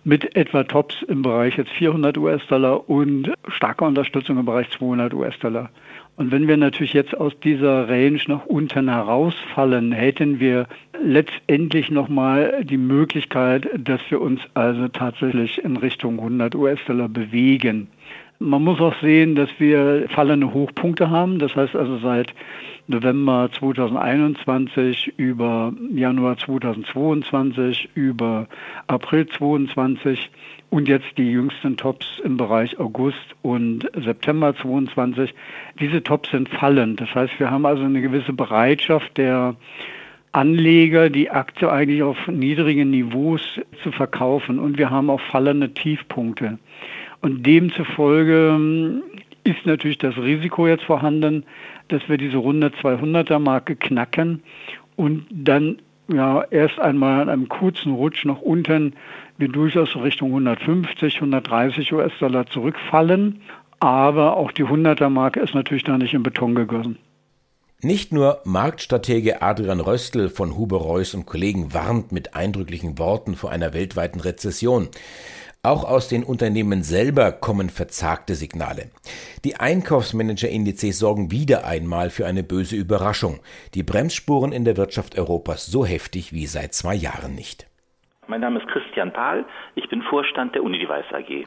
mit 0.02 0.34
etwa 0.34 0.64
Tops 0.64 1.02
im 1.08 1.22
Bereich 1.22 1.56
jetzt 1.56 1.70
400 1.72 2.16
US-Dollar 2.18 2.88
und 2.88 3.32
starker 3.48 3.86
Unterstützung 3.86 4.38
im 4.38 4.46
Bereich 4.46 4.70
200 4.70 5.14
US-Dollar. 5.14 5.70
Und 6.16 6.32
wenn 6.32 6.48
wir 6.48 6.56
natürlich 6.56 6.94
jetzt 6.94 7.16
aus 7.16 7.38
dieser 7.40 7.88
Range 7.88 8.20
nach 8.26 8.44
unten 8.46 8.88
herausfallen, 8.88 9.92
hätten 9.92 10.40
wir 10.40 10.66
letztendlich 11.02 11.90
nochmal 11.90 12.64
die 12.64 12.76
Möglichkeit, 12.76 13.68
dass 13.78 14.00
wir 14.10 14.20
uns 14.20 14.40
also 14.54 14.88
tatsächlich 14.88 15.62
in 15.64 15.76
Richtung 15.76 16.18
100 16.18 16.54
US-Dollar 16.54 17.08
bewegen. 17.08 17.88
Man 18.42 18.64
muss 18.64 18.80
auch 18.80 18.94
sehen, 19.02 19.34
dass 19.34 19.50
wir 19.58 20.06
fallende 20.08 20.54
Hochpunkte 20.54 21.10
haben. 21.10 21.38
Das 21.38 21.54
heißt 21.54 21.76
also 21.76 21.98
seit 21.98 22.32
November 22.86 23.50
2021 23.52 25.12
über 25.18 25.74
Januar 25.94 26.38
2022 26.38 27.90
über 27.92 28.48
April 28.86 29.26
2022 29.26 30.30
und 30.70 30.88
jetzt 30.88 31.18
die 31.18 31.30
jüngsten 31.30 31.76
Tops 31.76 32.06
im 32.24 32.38
Bereich 32.38 32.80
August 32.80 33.18
und 33.42 33.90
September 33.94 34.56
2022. 34.56 35.34
Diese 35.78 36.02
Tops 36.02 36.30
sind 36.30 36.48
fallend. 36.48 36.98
Das 36.98 37.14
heißt, 37.14 37.38
wir 37.38 37.50
haben 37.50 37.66
also 37.66 37.82
eine 37.82 38.00
gewisse 38.00 38.32
Bereitschaft 38.32 39.18
der 39.18 39.54
Anleger, 40.32 41.10
die 41.10 41.30
Aktie 41.30 41.70
eigentlich 41.70 42.02
auf 42.02 42.16
niedrigen 42.26 42.90
Niveaus 42.90 43.42
zu 43.82 43.92
verkaufen. 43.92 44.58
Und 44.58 44.78
wir 44.78 44.88
haben 44.88 45.10
auch 45.10 45.20
fallende 45.20 45.74
Tiefpunkte. 45.74 46.58
Und 47.20 47.44
demzufolge 47.44 48.54
ähm, 48.54 49.02
ist 49.44 49.66
natürlich 49.66 49.98
das 49.98 50.16
Risiko 50.16 50.66
jetzt 50.66 50.84
vorhanden, 50.84 51.44
dass 51.88 52.08
wir 52.08 52.16
diese 52.16 52.36
runde 52.36 52.68
200er 52.68 53.38
Marke 53.38 53.76
knacken 53.76 54.42
und 54.96 55.26
dann 55.30 55.78
ja 56.12 56.42
erst 56.50 56.78
einmal 56.78 57.22
an 57.22 57.28
einem 57.28 57.48
kurzen 57.48 57.92
Rutsch 57.92 58.24
nach 58.24 58.40
unten 58.40 58.94
wir 59.38 59.48
durchaus 59.48 59.96
Richtung 59.96 60.28
150, 60.30 61.16
130 61.16 61.92
US-Dollar 61.92 62.46
zurückfallen. 62.46 63.40
Aber 63.78 64.36
auch 64.36 64.52
die 64.52 64.64
100er 64.64 65.08
Marke 65.08 65.40
ist 65.40 65.54
natürlich 65.54 65.84
da 65.84 65.96
nicht 65.96 66.12
in 66.12 66.22
Beton 66.22 66.54
gegossen. 66.54 66.98
Nicht 67.82 68.12
nur 68.12 68.42
Marktstratege 68.44 69.40
Adrian 69.40 69.80
Röstl 69.80 70.28
von 70.28 70.58
Huber 70.58 70.76
Reuss 70.76 71.14
und 71.14 71.24
Kollegen 71.24 71.72
warnt 71.72 72.12
mit 72.12 72.34
eindrücklichen 72.34 72.98
Worten 72.98 73.36
vor 73.36 73.50
einer 73.50 73.72
weltweiten 73.72 74.20
Rezession. 74.20 74.88
Auch 75.62 75.84
aus 75.84 76.08
den 76.08 76.24
Unternehmen 76.24 76.82
selber 76.82 77.32
kommen 77.32 77.68
verzagte 77.68 78.34
Signale. 78.34 78.84
Die 79.44 79.56
Einkaufsmanager-Indizes 79.56 80.98
sorgen 80.98 81.30
wieder 81.30 81.66
einmal 81.66 82.08
für 82.08 82.24
eine 82.24 82.42
böse 82.42 82.76
Überraschung. 82.76 83.40
Die 83.74 83.82
Bremsspuren 83.82 84.52
in 84.52 84.64
der 84.64 84.78
Wirtschaft 84.78 85.18
Europas 85.18 85.66
so 85.66 85.84
heftig 85.84 86.32
wie 86.32 86.46
seit 86.46 86.72
zwei 86.72 86.94
Jahren 86.94 87.34
nicht. 87.34 87.66
Mein 88.26 88.40
Name 88.40 88.58
ist 88.60 88.68
Christian 88.68 89.12
Pahl, 89.12 89.44
ich 89.74 89.86
bin 89.90 90.00
Vorstand 90.00 90.54
der 90.54 90.62
Unidevice 90.62 91.12
AG. 91.12 91.46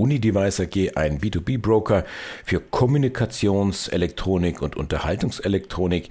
Unidevice 0.00 0.60
AG 0.60 0.96
ein 0.96 1.20
B2B-Broker 1.20 2.04
für 2.44 2.60
Kommunikationselektronik 2.60 4.62
und 4.62 4.76
Unterhaltungselektronik. 4.76 6.08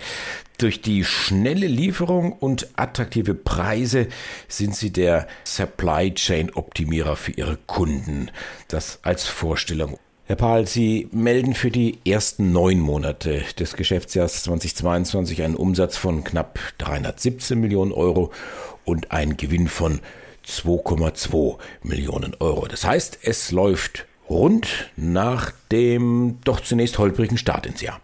Durch 0.57 0.81
die 0.81 1.03
schnelle 1.03 1.67
Lieferung 1.67 2.33
und 2.33 2.67
attraktive 2.75 3.33
Preise 3.33 4.07
sind 4.47 4.75
sie 4.75 4.91
der 4.91 5.27
Supply 5.43 6.13
Chain 6.13 6.51
Optimierer 6.53 7.15
für 7.15 7.31
ihre 7.31 7.57
Kunden. 7.65 8.29
Das 8.67 8.99
als 9.03 9.25
Vorstellung. 9.25 9.97
Herr 10.29 10.35
Pahl, 10.35 10.67
Sie 10.67 11.07
melden 11.11 11.55
für 11.55 11.71
die 11.71 11.97
ersten 12.05 12.51
neun 12.51 12.79
Monate 12.79 13.41
des 13.57 13.75
Geschäftsjahres 13.75 14.43
2022 14.43 15.41
einen 15.41 15.55
Umsatz 15.55 15.97
von 15.97 16.23
knapp 16.23 16.59
317 16.77 17.59
Millionen 17.59 17.91
Euro 17.91 18.31
und 18.85 19.11
einen 19.11 19.37
Gewinn 19.37 19.67
von 19.67 20.01
2,2 20.49 21.59
Millionen 21.83 22.35
Euro. 22.39 22.67
Das 22.67 22.85
heißt, 22.85 23.19
es 23.23 23.51
läuft 23.51 24.07
rund 24.29 24.91
nach 24.97 25.51
dem 25.71 26.39
doch 26.43 26.59
zunächst 26.59 26.97
holprigen 26.97 27.37
Start 27.37 27.65
ins 27.65 27.81
Jahr. 27.81 27.99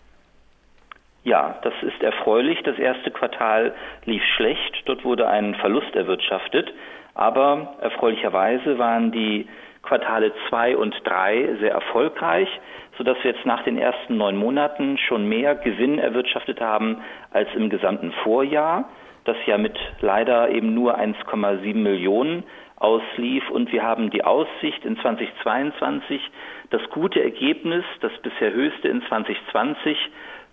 Ja, 1.24 1.58
das 1.64 1.74
ist 1.82 2.02
erfreulich. 2.04 2.60
Das 2.64 2.78
erste 2.78 3.10
Quartal 3.10 3.74
lief 4.06 4.24
schlecht. 4.36 4.84
Dort 4.86 5.04
wurde 5.04 5.28
ein 5.28 5.56
Verlust 5.56 5.96
erwirtschaftet. 5.96 6.72
Aber 7.16 7.76
erfreulicherweise 7.82 8.78
waren 8.78 9.12
die 9.12 9.48
Quartale 9.82 10.32
2 10.50 10.78
und 10.78 10.96
3 11.04 11.58
sehr 11.60 11.72
erfolgreich, 11.72 12.50
sodass 12.98 13.18
wir 13.24 13.32
jetzt 13.32 13.46
nach 13.46 13.64
den 13.64 13.78
ersten 13.78 14.18
neun 14.18 14.36
Monaten 14.36 14.98
schon 14.98 15.28
mehr 15.28 15.56
Gewinn 15.56 16.00
erwirtschaftet 16.00 16.60
haben 16.60 17.02
als 17.32 17.50
im 17.56 17.70
gesamten 17.70 18.12
Vorjahr 18.24 18.90
das 19.26 19.38
ja 19.46 19.58
mit 19.58 19.78
leider 20.02 20.50
eben 20.50 20.74
nur 20.74 20.98
1,7 20.98 21.76
Millionen 21.76 22.44
auslief. 22.78 23.50
Und 23.50 23.72
wir 23.72 23.84
haben 23.84 24.10
die 24.12 24.24
Aussicht 24.24 24.86
in 24.86 24.98
2022 24.98 26.22
das 26.70 26.82
gute 26.92 27.22
Ergebnis, 27.22 27.84
das 28.02 28.12
bisher 28.22 28.54
höchste 28.54 28.88
in 28.88 29.02
2020, 29.08 29.98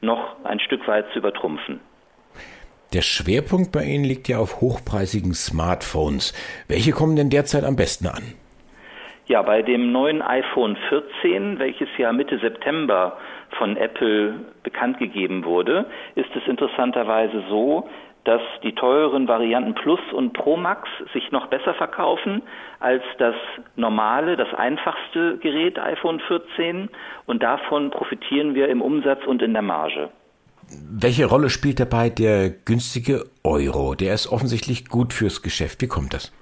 noch 0.00 0.44
ein 0.44 0.58
Stück 0.60 0.86
weit 0.88 1.06
zu 1.12 1.18
übertrumpfen. 1.18 1.80
Der 2.92 3.02
Schwerpunkt 3.02 3.72
bei 3.72 3.84
Ihnen 3.84 4.04
liegt 4.04 4.28
ja 4.28 4.38
auf 4.38 4.60
hochpreisigen 4.60 5.32
Smartphones. 5.32 6.34
Welche 6.68 6.92
kommen 6.92 7.16
denn 7.16 7.30
derzeit 7.30 7.64
am 7.64 7.76
besten 7.76 8.06
an? 8.06 8.34
Ja, 9.26 9.40
bei 9.40 9.62
dem 9.62 9.92
neuen 9.92 10.20
iPhone 10.20 10.76
14, 10.88 11.58
welches 11.58 11.88
ja 11.96 12.12
Mitte 12.12 12.38
September 12.38 13.16
von 13.56 13.76
Apple 13.76 14.34
bekannt 14.62 14.98
gegeben 14.98 15.44
wurde, 15.44 15.86
ist 16.16 16.28
es 16.34 16.46
interessanterweise 16.46 17.42
so, 17.48 17.88
dass 18.24 18.40
die 18.62 18.74
teuren 18.74 19.26
Varianten 19.26 19.74
Plus 19.74 20.00
und 20.12 20.32
Pro 20.32 20.56
Max 20.56 20.88
sich 21.12 21.32
noch 21.32 21.48
besser 21.48 21.74
verkaufen 21.74 22.42
als 22.78 23.02
das 23.18 23.34
normale, 23.76 24.36
das 24.36 24.52
einfachste 24.54 25.38
Gerät 25.38 25.78
iPhone 25.78 26.20
14 26.20 26.88
und 27.26 27.42
davon 27.42 27.90
profitieren 27.90 28.54
wir 28.54 28.68
im 28.68 28.80
Umsatz 28.80 29.24
und 29.26 29.42
in 29.42 29.52
der 29.52 29.62
Marge. 29.62 30.08
Welche 30.90 31.26
Rolle 31.26 31.50
spielt 31.50 31.80
dabei 31.80 32.08
der 32.08 32.50
günstige 32.50 33.24
Euro? 33.44 33.94
Der 33.94 34.14
ist 34.14 34.30
offensichtlich 34.30 34.88
gut 34.88 35.12
fürs 35.12 35.42
Geschäft. 35.42 35.82
Wie 35.82 35.88
kommt 35.88 36.14
das? 36.14 36.32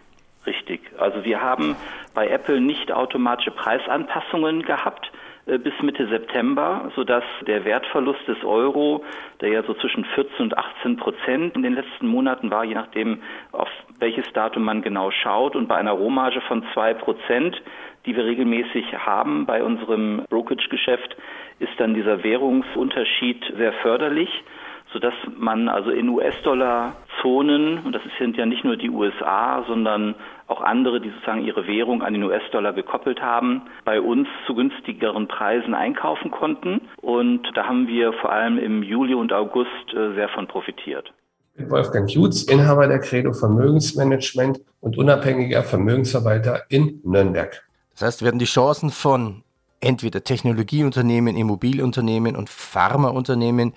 Richtig. 0.47 0.81
Also 0.99 1.25
wir 1.25 1.41
haben 1.41 1.77
bei 2.15 2.29
Apple 2.29 2.61
nicht 2.61 2.93
automatische 2.93 3.51
Preisanpassungen 3.51 4.63
gehabt, 4.63 5.11
bis 5.59 5.75
Mitte 5.83 6.07
September, 6.09 6.91
sodass 6.95 7.25
der 7.47 7.65
Wertverlust 7.65 8.27
des 8.29 8.43
Euro, 8.45 9.05
der 9.41 9.51
ja 9.51 9.63
so 9.63 9.75
zwischen 9.75 10.05
14 10.05 10.41
und 10.41 10.57
18 10.57 10.97
Prozent 10.97 11.57
in 11.57 11.63
den 11.63 11.75
letzten 11.75 12.07
Monaten 12.07 12.51
war, 12.51 12.65
je 12.65 12.75
nachdem, 12.75 13.23
auf 13.53 13.69
welches 13.99 14.25
Datum 14.33 14.65
man 14.65 14.83
genau 14.83 15.11
schaut, 15.11 15.57
und 15.57 15.69
bei 15.69 15.77
einer 15.77 15.93
Rohmarge 15.93 16.41
von 16.43 16.65
zwei 16.73 16.95
Prozent, 16.95 17.61
die 18.07 18.17
wir 18.17 18.25
regelmäßig 18.25 18.97
haben 18.99 19.47
bei 19.47 19.63
unserem 19.63 20.23
Brokerage-Geschäft, 20.31 21.17
ist 21.59 21.73
dann 21.79 21.95
dieser 21.95 22.23
Währungsunterschied 22.23 23.53
sehr 23.57 23.73
förderlich 23.75 24.31
sodass 24.93 25.15
man 25.37 25.69
also 25.69 25.91
in 25.91 26.09
US-Dollar-Zonen, 26.09 27.81
und 27.85 27.93
das 27.93 28.03
sind 28.19 28.37
ja 28.37 28.47
nicht 28.47 28.65
nur 28.65 28.77
die 28.77 28.91
USA, 28.91 29.65
sondern 29.67 30.15
auch 30.47 30.61
andere, 30.61 31.01
die 31.01 31.11
sozusagen 31.11 31.45
ihre 31.45 31.67
Währung 31.67 32.03
an 32.03 32.13
den 32.13 32.25
US-Dollar 32.25 32.73
gekoppelt 32.73 33.21
haben, 33.23 33.63
bei 33.85 34.01
uns 34.01 34.27
zu 34.47 34.55
günstigeren 34.55 35.29
Preisen 35.29 35.75
einkaufen 35.75 36.31
konnten. 36.31 36.81
Und 37.01 37.47
da 37.55 37.67
haben 37.67 37.87
wir 37.87 38.13
vor 38.15 38.33
allem 38.33 38.59
im 38.59 38.83
Juli 38.83 39.15
und 39.15 39.33
August 39.33 39.71
äh, 39.95 40.15
sehr 40.15 40.29
von 40.31 40.49
profitiert. 40.49 41.13
Ich 41.55 41.63
bin 41.63 41.71
Wolfgang 41.71 42.11
Jutz, 42.11 42.43
Inhaber 42.43 42.89
der 42.89 42.99
Credo 42.99 43.33
Vermögensmanagement 43.33 44.61
und 44.81 44.99
unabhängiger 44.99 45.63
Vermögensverwalter 45.63 46.63
in 46.69 47.01
Nürnberg. 47.05 47.63
Das 47.93 48.03
heißt, 48.03 48.25
werden 48.25 48.39
die 48.39 48.47
Chancen 48.47 48.91
von 48.91 49.43
entweder 49.81 50.25
Technologieunternehmen, 50.25 51.37
Immobilienunternehmen 51.37 52.37
und 52.37 52.51
Pharmaunternehmen 52.51 53.75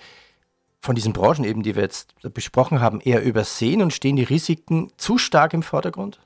von 0.84 0.94
diesen 0.94 1.14
Branchen 1.14 1.44
eben, 1.44 1.62
die 1.62 1.74
wir 1.74 1.82
jetzt 1.82 2.14
besprochen 2.34 2.80
haben, 2.80 3.00
eher 3.00 3.22
übersehen 3.24 3.80
und 3.80 3.94
stehen 3.94 4.16
die 4.16 4.22
Risiken 4.22 4.92
zu 4.98 5.16
stark 5.16 5.54
im 5.54 5.62
Vordergrund? 5.62 6.20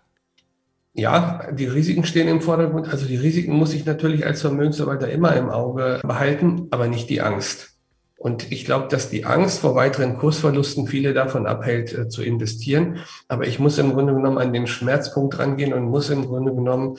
Ja, 0.95 1.53
die 1.53 1.67
Risiken 1.67 2.05
stehen 2.05 2.27
im 2.27 2.41
Vordergrund. 2.41 2.88
Also 2.88 3.07
die 3.07 3.17
Risiken 3.17 3.53
muss 3.53 3.73
ich 3.73 3.87
natürlich 3.87 4.27
als 4.27 4.41
Vermögensverwalter 4.41 5.09
immer 5.11 5.37
im 5.37 5.49
Auge 5.49 6.00
behalten, 6.03 6.67
aber 6.73 6.88
nicht 6.88 7.09
die 7.09 7.21
Angst. 7.21 7.77
Und 8.17 8.50
ich 8.50 8.65
glaube, 8.65 8.88
dass 8.88 9.09
die 9.09 9.25
Angst 9.25 9.61
vor 9.61 9.77
weiteren 9.77 10.19
Kursverlusten 10.19 10.88
viele 10.88 11.15
davon 11.15 11.47
abhält, 11.47 11.97
äh, 11.97 12.09
zu 12.09 12.25
investieren. 12.25 12.99
Aber 13.29 13.47
ich 13.47 13.61
muss 13.61 13.79
im 13.79 13.93
Grunde 13.93 14.12
genommen 14.12 14.38
an 14.38 14.53
den 14.53 14.67
Schmerzpunkt 14.67 15.38
rangehen 15.38 15.73
und 15.73 15.85
muss 15.85 16.11
im 16.11 16.27
Grunde 16.27 16.53
genommen 16.53 16.99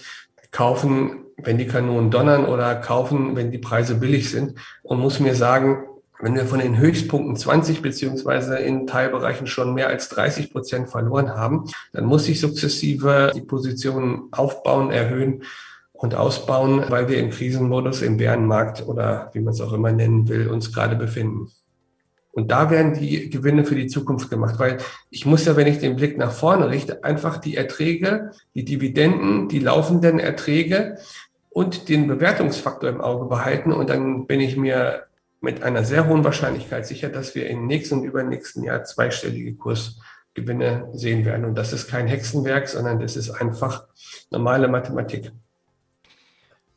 kaufen, 0.52 1.26
wenn 1.36 1.58
die 1.58 1.68
Kanonen 1.68 2.10
donnern 2.10 2.46
oder 2.46 2.74
kaufen, 2.76 3.36
wenn 3.36 3.52
die 3.52 3.58
Preise 3.58 3.96
billig 3.96 4.32
sind 4.32 4.56
und 4.82 5.00
muss 5.00 5.20
mir 5.20 5.36
sagen, 5.36 5.89
wenn 6.20 6.36
wir 6.36 6.46
von 6.46 6.60
den 6.60 6.78
Höchstpunkten 6.78 7.36
20 7.36 7.82
beziehungsweise 7.82 8.58
in 8.58 8.88
Teilbereichen 8.88 9.48
schon 9.48 9.74
mehr 9.74 9.88
als 9.88 10.10
30 10.10 10.52
Prozent 10.52 10.90
verloren 10.90 11.36
haben, 11.36 11.66
dann 11.94 12.06
muss 12.06 12.28
ich 12.28 12.42
sukzessive 12.42 13.32
die 13.34 13.42
Positionen 13.42 14.28
aufbauen, 14.32 14.92
erhöhen 14.92 15.44
und 15.94 16.16
ausbauen, 16.16 16.84
weil 16.90 17.08
wir 17.08 17.20
im 17.20 17.30
Krisenmodus, 17.30 18.02
im 18.02 18.18
Bärenmarkt 18.18 18.86
oder 18.86 19.30
wie 19.34 19.40
man 19.40 19.54
es 19.54 19.62
auch 19.62 19.74
immer 19.74 19.92
nennen 19.92 20.28
will, 20.28 20.50
uns 20.50 20.74
gerade 20.74 20.96
befinden. 20.96 21.52
Und 22.32 22.52
da 22.52 22.70
werden 22.70 22.94
die 22.94 23.30
Gewinne 23.30 23.66
für 23.66 23.76
die 23.76 23.88
Zukunft 23.88 24.30
gemacht, 24.30 24.60
weil 24.60 24.78
ich 25.10 25.26
muss 25.26 25.46
ja, 25.46 25.56
wenn 25.56 25.68
ich 25.68 25.80
den 25.80 25.96
Blick 25.96 26.18
nach 26.18 26.32
vorne 26.32 26.70
richte, 26.70 27.04
einfach 27.04 27.38
die 27.38 27.58
Erträge, 27.58 28.32
die 28.56 28.64
Dividenden, 28.64 29.50
die 29.50 29.60
laufenden 29.60 30.20
Erträge 30.20 31.00
und 31.50 31.90
den 31.90 32.08
Bewertungsfaktor 32.08 32.90
im 32.90 33.02
Auge 33.02 33.26
behalten. 33.26 33.74
Und 33.74 33.90
dann 33.90 34.28
bin 34.28 34.40
ich 34.40 34.56
mir 34.56 35.09
mit 35.42 35.64
einer 35.64 35.84
sehr 35.84 36.08
hohen 36.08 36.24
Wahrscheinlichkeit 36.24 36.86
sicher, 36.86 37.10
dass 37.10 37.36
wir 37.36 37.50
im 37.50 37.66
nächsten 37.66 38.00
und 38.00 38.04
übernächsten 38.04 38.64
Jahr 38.64 38.84
zweistellige 38.84 39.56
Kursgewinne 39.56 40.90
sehen 40.94 41.26
werden. 41.26 41.46
Und 41.46 41.56
das 41.56 41.74
ist 41.74 41.88
kein 41.88 42.08
Hexenwerk, 42.08 42.68
sondern 42.68 43.00
das 43.00 43.16
ist 43.16 43.30
einfach 43.30 43.88
normale 44.32 44.68
Mathematik. 44.68 45.32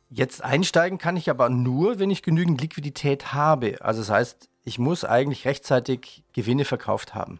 Jetzt 0.09 0.43
einsteigen 0.43 0.99
kann 0.99 1.17
ich 1.17 1.29
aber 1.29 1.49
nur, 1.49 1.99
wenn 1.99 2.11
ich 2.11 2.21
genügend 2.21 2.61
Liquidität 2.61 3.33
habe. 3.33 3.77
Also 3.81 4.01
das 4.01 4.09
heißt, 4.09 4.49
ich 4.63 4.79
muss 4.79 5.03
eigentlich 5.03 5.45
rechtzeitig 5.45 6.23
Gewinne 6.33 6.65
verkauft 6.65 7.15
haben. 7.15 7.39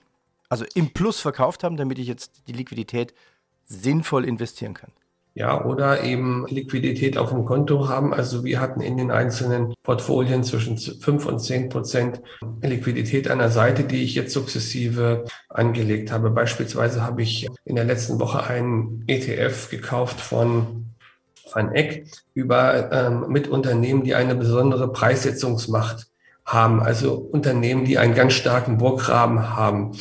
Also 0.50 0.66
im 0.74 0.92
Plus 0.92 1.20
verkauft 1.20 1.64
haben, 1.64 1.78
damit 1.78 2.00
ich 2.00 2.08
jetzt 2.08 2.48
die 2.48 2.54
Liquidität 2.54 3.14
sinnvoll 3.66 4.26
investieren 4.26 4.74
kann. 4.74 4.92
Ja, 5.36 5.66
oder 5.66 6.04
eben 6.04 6.46
Liquidität 6.48 7.18
auf 7.18 7.32
dem 7.32 7.44
Konto 7.46 7.90
haben. 7.90 8.14
Also 8.14 8.44
wir 8.44 8.60
hatten 8.60 8.82
in 8.82 8.98
den 8.98 9.10
einzelnen 9.10 9.74
Portfolien 9.82 10.44
zwischen 10.44 10.78
fünf 10.78 11.26
und 11.26 11.40
zehn 11.40 11.70
Prozent 11.70 12.22
Liquidität 12.62 13.28
an 13.28 13.40
der 13.40 13.50
Seite, 13.50 13.84
die 13.84 14.04
ich 14.04 14.14
jetzt 14.14 14.32
sukzessive 14.32 15.26
angelegt 15.50 16.12
habe. 16.12 16.30
Beispielsweise 16.30 17.04
habe 17.04 17.24
ich 17.24 17.50
in 17.66 17.76
der 17.76 17.86
letzten 17.86 18.20
Woche 18.20 18.44
einen 18.44 19.04
ETF 19.08 19.72
gekauft 19.72 20.22
von 20.22 20.94
Van 21.52 21.72
Eck 21.72 22.06
über 22.36 22.92
ähm, 22.92 23.26
mit 23.30 23.48
Unternehmen, 23.48 24.04
die 24.04 24.14
eine 24.14 24.36
besondere 24.36 24.92
Preissetzungsmacht 24.92 26.08
haben, 26.46 26.82
also 26.82 27.16
Unternehmen, 27.16 27.86
die 27.86 27.98
einen 27.98 28.16
ganz 28.16 28.34
starken 28.34 28.78
Burggraben 28.78 29.56
haben, 29.56 29.92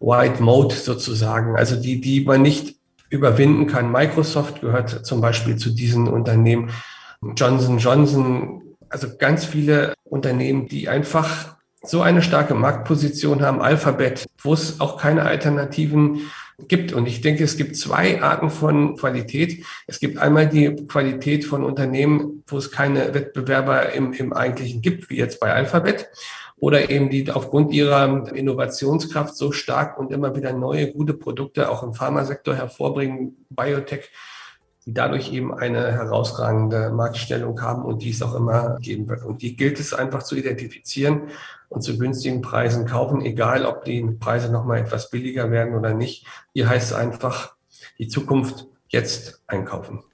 White 0.00 0.42
Mode 0.42 0.74
sozusagen, 0.74 1.56
also 1.56 1.76
die, 1.76 2.00
die 2.00 2.24
man 2.24 2.42
nicht 2.42 2.76
überwinden 3.12 3.66
kann. 3.66 3.92
Microsoft 3.92 4.62
gehört 4.62 5.04
zum 5.04 5.20
Beispiel 5.20 5.56
zu 5.56 5.70
diesen 5.70 6.08
Unternehmen. 6.08 6.70
Johnson 7.36 7.78
Johnson, 7.78 8.62
also 8.88 9.08
ganz 9.18 9.44
viele 9.44 9.92
Unternehmen, 10.02 10.66
die 10.66 10.88
einfach 10.88 11.56
so 11.82 12.00
eine 12.00 12.22
starke 12.22 12.54
Marktposition 12.54 13.42
haben, 13.42 13.60
Alphabet, 13.60 14.26
wo 14.42 14.54
es 14.54 14.80
auch 14.80 14.96
keine 14.96 15.22
Alternativen 15.24 16.30
gibt. 16.68 16.92
Und 16.92 17.06
ich 17.06 17.20
denke, 17.20 17.44
es 17.44 17.56
gibt 17.56 17.76
zwei 17.76 18.22
Arten 18.22 18.48
von 18.48 18.96
Qualität. 18.96 19.64
Es 19.86 20.00
gibt 20.00 20.16
einmal 20.16 20.48
die 20.48 20.74
Qualität 20.86 21.44
von 21.44 21.64
Unternehmen, 21.64 22.44
wo 22.46 22.56
es 22.56 22.70
keine 22.70 23.12
Wettbewerber 23.12 23.92
im, 23.92 24.12
im 24.14 24.32
eigentlichen 24.32 24.80
gibt, 24.80 25.10
wie 25.10 25.18
jetzt 25.18 25.38
bei 25.38 25.52
Alphabet 25.52 26.08
oder 26.62 26.90
eben 26.90 27.10
die 27.10 27.28
aufgrund 27.28 27.72
ihrer 27.72 28.32
Innovationskraft 28.32 29.34
so 29.34 29.50
stark 29.50 29.98
und 29.98 30.12
immer 30.12 30.36
wieder 30.36 30.52
neue 30.52 30.92
gute 30.92 31.12
Produkte 31.12 31.68
auch 31.68 31.82
im 31.82 31.92
Pharmasektor 31.92 32.54
hervorbringen, 32.54 33.44
Biotech, 33.50 34.10
die 34.86 34.94
dadurch 34.94 35.32
eben 35.32 35.52
eine 35.52 35.90
herausragende 35.90 36.90
Marktstellung 36.90 37.60
haben 37.60 37.82
und 37.84 38.04
die 38.04 38.10
es 38.10 38.22
auch 38.22 38.36
immer 38.36 38.78
geben 38.80 39.08
wird. 39.08 39.24
Und 39.24 39.42
die 39.42 39.56
gilt 39.56 39.80
es 39.80 39.92
einfach 39.92 40.22
zu 40.22 40.36
identifizieren 40.36 41.22
und 41.68 41.82
zu 41.82 41.98
günstigen 41.98 42.42
Preisen 42.42 42.86
kaufen, 42.86 43.22
egal 43.22 43.66
ob 43.66 43.84
die 43.84 44.00
Preise 44.20 44.52
nochmal 44.52 44.78
etwas 44.78 45.10
billiger 45.10 45.50
werden 45.50 45.74
oder 45.74 45.94
nicht. 45.94 46.28
Hier 46.54 46.68
heißt 46.68 46.92
es 46.92 46.96
einfach, 46.96 47.56
die 47.98 48.06
Zukunft 48.06 48.68
jetzt 48.86 49.42
einkaufen. 49.48 50.04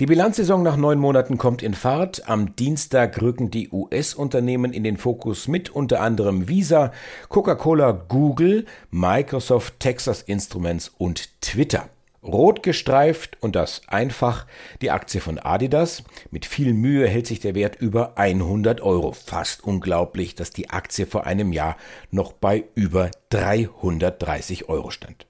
Die 0.00 0.06
Bilanzsaison 0.06 0.62
nach 0.62 0.76
neun 0.76 1.00
Monaten 1.00 1.38
kommt 1.38 1.60
in 1.60 1.74
Fahrt. 1.74 2.28
Am 2.28 2.54
Dienstag 2.54 3.20
rücken 3.20 3.50
die 3.50 3.68
US-Unternehmen 3.70 4.72
in 4.72 4.84
den 4.84 4.96
Fokus 4.96 5.48
mit 5.48 5.70
unter 5.70 6.00
anderem 6.02 6.48
Visa, 6.48 6.92
Coca-Cola, 7.28 7.90
Google, 8.06 8.66
Microsoft, 8.92 9.80
Texas 9.80 10.22
Instruments 10.22 10.92
und 10.98 11.40
Twitter. 11.40 11.88
Rot 12.22 12.62
gestreift 12.62 13.38
und 13.40 13.56
das 13.56 13.82
einfach 13.88 14.46
die 14.82 14.92
Aktie 14.92 15.20
von 15.20 15.40
Adidas. 15.40 16.04
Mit 16.30 16.46
viel 16.46 16.74
Mühe 16.74 17.08
hält 17.08 17.26
sich 17.26 17.40
der 17.40 17.56
Wert 17.56 17.74
über 17.80 18.16
100 18.16 18.80
Euro. 18.80 19.10
Fast 19.10 19.64
unglaublich, 19.64 20.36
dass 20.36 20.50
die 20.50 20.70
Aktie 20.70 21.06
vor 21.06 21.26
einem 21.26 21.52
Jahr 21.52 21.76
noch 22.12 22.32
bei 22.32 22.66
über 22.76 23.10
330 23.30 24.68
Euro 24.68 24.90
stand. 24.90 25.27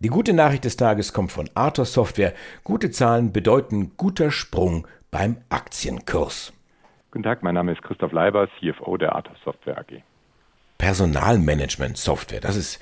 Die 0.00 0.08
gute 0.08 0.32
Nachricht 0.32 0.64
des 0.64 0.76
Tages 0.76 1.12
kommt 1.12 1.32
von 1.32 1.48
Arthur 1.54 1.84
Software. 1.84 2.34
Gute 2.64 2.90
Zahlen 2.90 3.32
bedeuten 3.32 3.92
guter 3.96 4.30
Sprung 4.30 4.86
beim 5.10 5.36
Aktienkurs. 5.48 6.52
Guten 7.10 7.24
Tag, 7.24 7.42
mein 7.42 7.54
Name 7.54 7.72
ist 7.72 7.82
Christoph 7.82 8.12
Leiber, 8.12 8.48
CFO 8.58 8.96
der 8.96 9.14
Arthur 9.14 9.36
Software 9.44 9.78
AG. 9.78 10.02
Personalmanagement 10.78 11.98
Software, 11.98 12.40
das 12.40 12.56
ist 12.56 12.80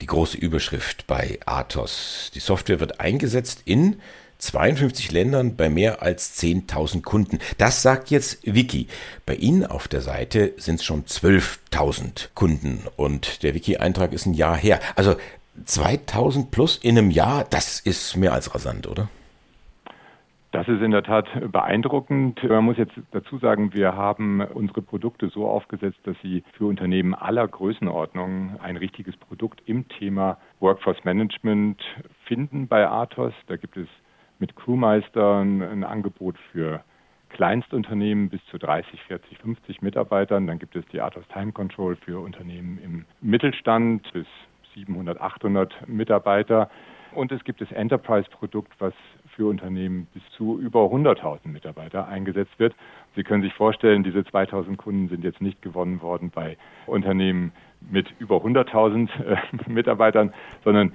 die 0.00 0.06
große 0.06 0.36
Überschrift 0.38 1.06
bei 1.06 1.38
Athos. 1.46 2.30
Die 2.34 2.40
Software 2.40 2.80
wird 2.80 3.00
eingesetzt 3.00 3.62
in 3.64 4.00
52 4.38 5.12
Ländern 5.12 5.56
bei 5.56 5.70
mehr 5.70 6.02
als 6.02 6.38
10.000 6.42 7.02
Kunden. 7.02 7.38
Das 7.58 7.82
sagt 7.82 8.10
jetzt 8.10 8.40
Wiki. 8.44 8.88
Bei 9.24 9.34
Ihnen 9.34 9.64
auf 9.64 9.88
der 9.88 10.02
Seite 10.02 10.52
sind 10.56 10.76
es 10.76 10.84
schon 10.84 11.04
12.000 11.04 12.28
Kunden 12.34 12.82
und 12.96 13.42
der 13.42 13.54
Wiki-Eintrag 13.54 14.12
ist 14.12 14.26
ein 14.26 14.34
Jahr 14.34 14.56
her. 14.56 14.80
Also 14.94 15.16
2000 15.64 16.50
plus 16.50 16.76
in 16.76 16.98
einem 16.98 17.10
Jahr, 17.10 17.44
das 17.48 17.80
ist 17.80 18.16
mehr 18.16 18.32
als 18.32 18.54
rasant, 18.54 18.86
oder? 18.86 19.08
Das 20.52 20.68
ist 20.68 20.80
in 20.80 20.90
der 20.90 21.02
Tat 21.02 21.28
beeindruckend. 21.52 22.42
Man 22.42 22.64
muss 22.64 22.78
jetzt 22.78 22.94
dazu 23.10 23.36
sagen, 23.36 23.74
wir 23.74 23.94
haben 23.94 24.40
unsere 24.40 24.80
Produkte 24.80 25.28
so 25.28 25.46
aufgesetzt, 25.46 25.98
dass 26.04 26.16
sie 26.22 26.44
für 26.56 26.64
Unternehmen 26.64 27.14
aller 27.14 27.46
Größenordnungen 27.46 28.58
ein 28.62 28.78
richtiges 28.78 29.16
Produkt 29.18 29.60
im 29.66 29.86
Thema 29.88 30.38
Workforce 30.60 31.04
Management 31.04 31.82
finden 32.24 32.68
bei 32.68 32.88
Athos. 32.88 33.34
Da 33.48 33.56
gibt 33.56 33.76
es 33.76 33.88
mit 34.38 34.56
Crewmeister 34.56 35.40
ein 35.40 35.84
Angebot 35.84 36.36
für 36.52 36.82
Kleinstunternehmen 37.28 38.30
bis 38.30 38.40
zu 38.50 38.56
30, 38.56 39.02
40, 39.02 39.38
50 39.38 39.82
Mitarbeitern. 39.82 40.46
Dann 40.46 40.58
gibt 40.58 40.74
es 40.74 40.86
die 40.86 41.02
Athos 41.02 41.24
Time 41.34 41.52
Control 41.52 41.96
für 41.96 42.20
Unternehmen 42.20 42.78
im 42.82 43.04
Mittelstand 43.20 44.10
bis 44.14 44.26
700, 44.76 45.20
800 45.20 45.88
Mitarbeiter. 45.88 46.70
Und 47.12 47.32
es 47.32 47.42
gibt 47.44 47.60
das 47.60 47.72
Enterprise-Produkt, 47.72 48.72
was 48.78 48.92
für 49.34 49.46
Unternehmen 49.48 50.06
bis 50.12 50.22
zu 50.36 50.58
über 50.58 50.80
100.000 50.80 51.48
Mitarbeiter 51.48 52.06
eingesetzt 52.08 52.58
wird. 52.58 52.74
Sie 53.14 53.22
können 53.22 53.42
sich 53.42 53.54
vorstellen, 53.54 54.02
diese 54.02 54.20
2.000 54.20 54.76
Kunden 54.76 55.08
sind 55.08 55.24
jetzt 55.24 55.40
nicht 55.40 55.62
gewonnen 55.62 56.02
worden 56.02 56.30
bei 56.34 56.56
Unternehmen 56.86 57.52
mit 57.80 58.12
über 58.18 58.36
100.000 58.36 59.08
äh, 59.24 59.36
Mitarbeitern, 59.70 60.32
sondern 60.64 60.92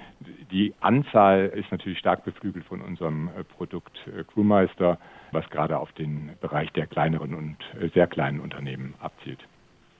die 0.51 0.73
Anzahl 0.81 1.47
ist 1.55 1.71
natürlich 1.71 1.99
stark 1.99 2.23
beflügelt 2.23 2.65
von 2.65 2.81
unserem 2.81 3.29
äh, 3.29 3.43
Produkt 3.43 3.97
äh, 4.07 4.23
Crewmeister, 4.23 4.97
was 5.31 5.49
gerade 5.49 5.79
auf 5.79 5.91
den 5.93 6.31
Bereich 6.41 6.71
der 6.73 6.87
kleineren 6.87 7.33
und 7.33 7.57
äh, 7.79 7.89
sehr 7.89 8.07
kleinen 8.07 8.39
Unternehmen 8.39 8.95
abzielt. 8.99 9.39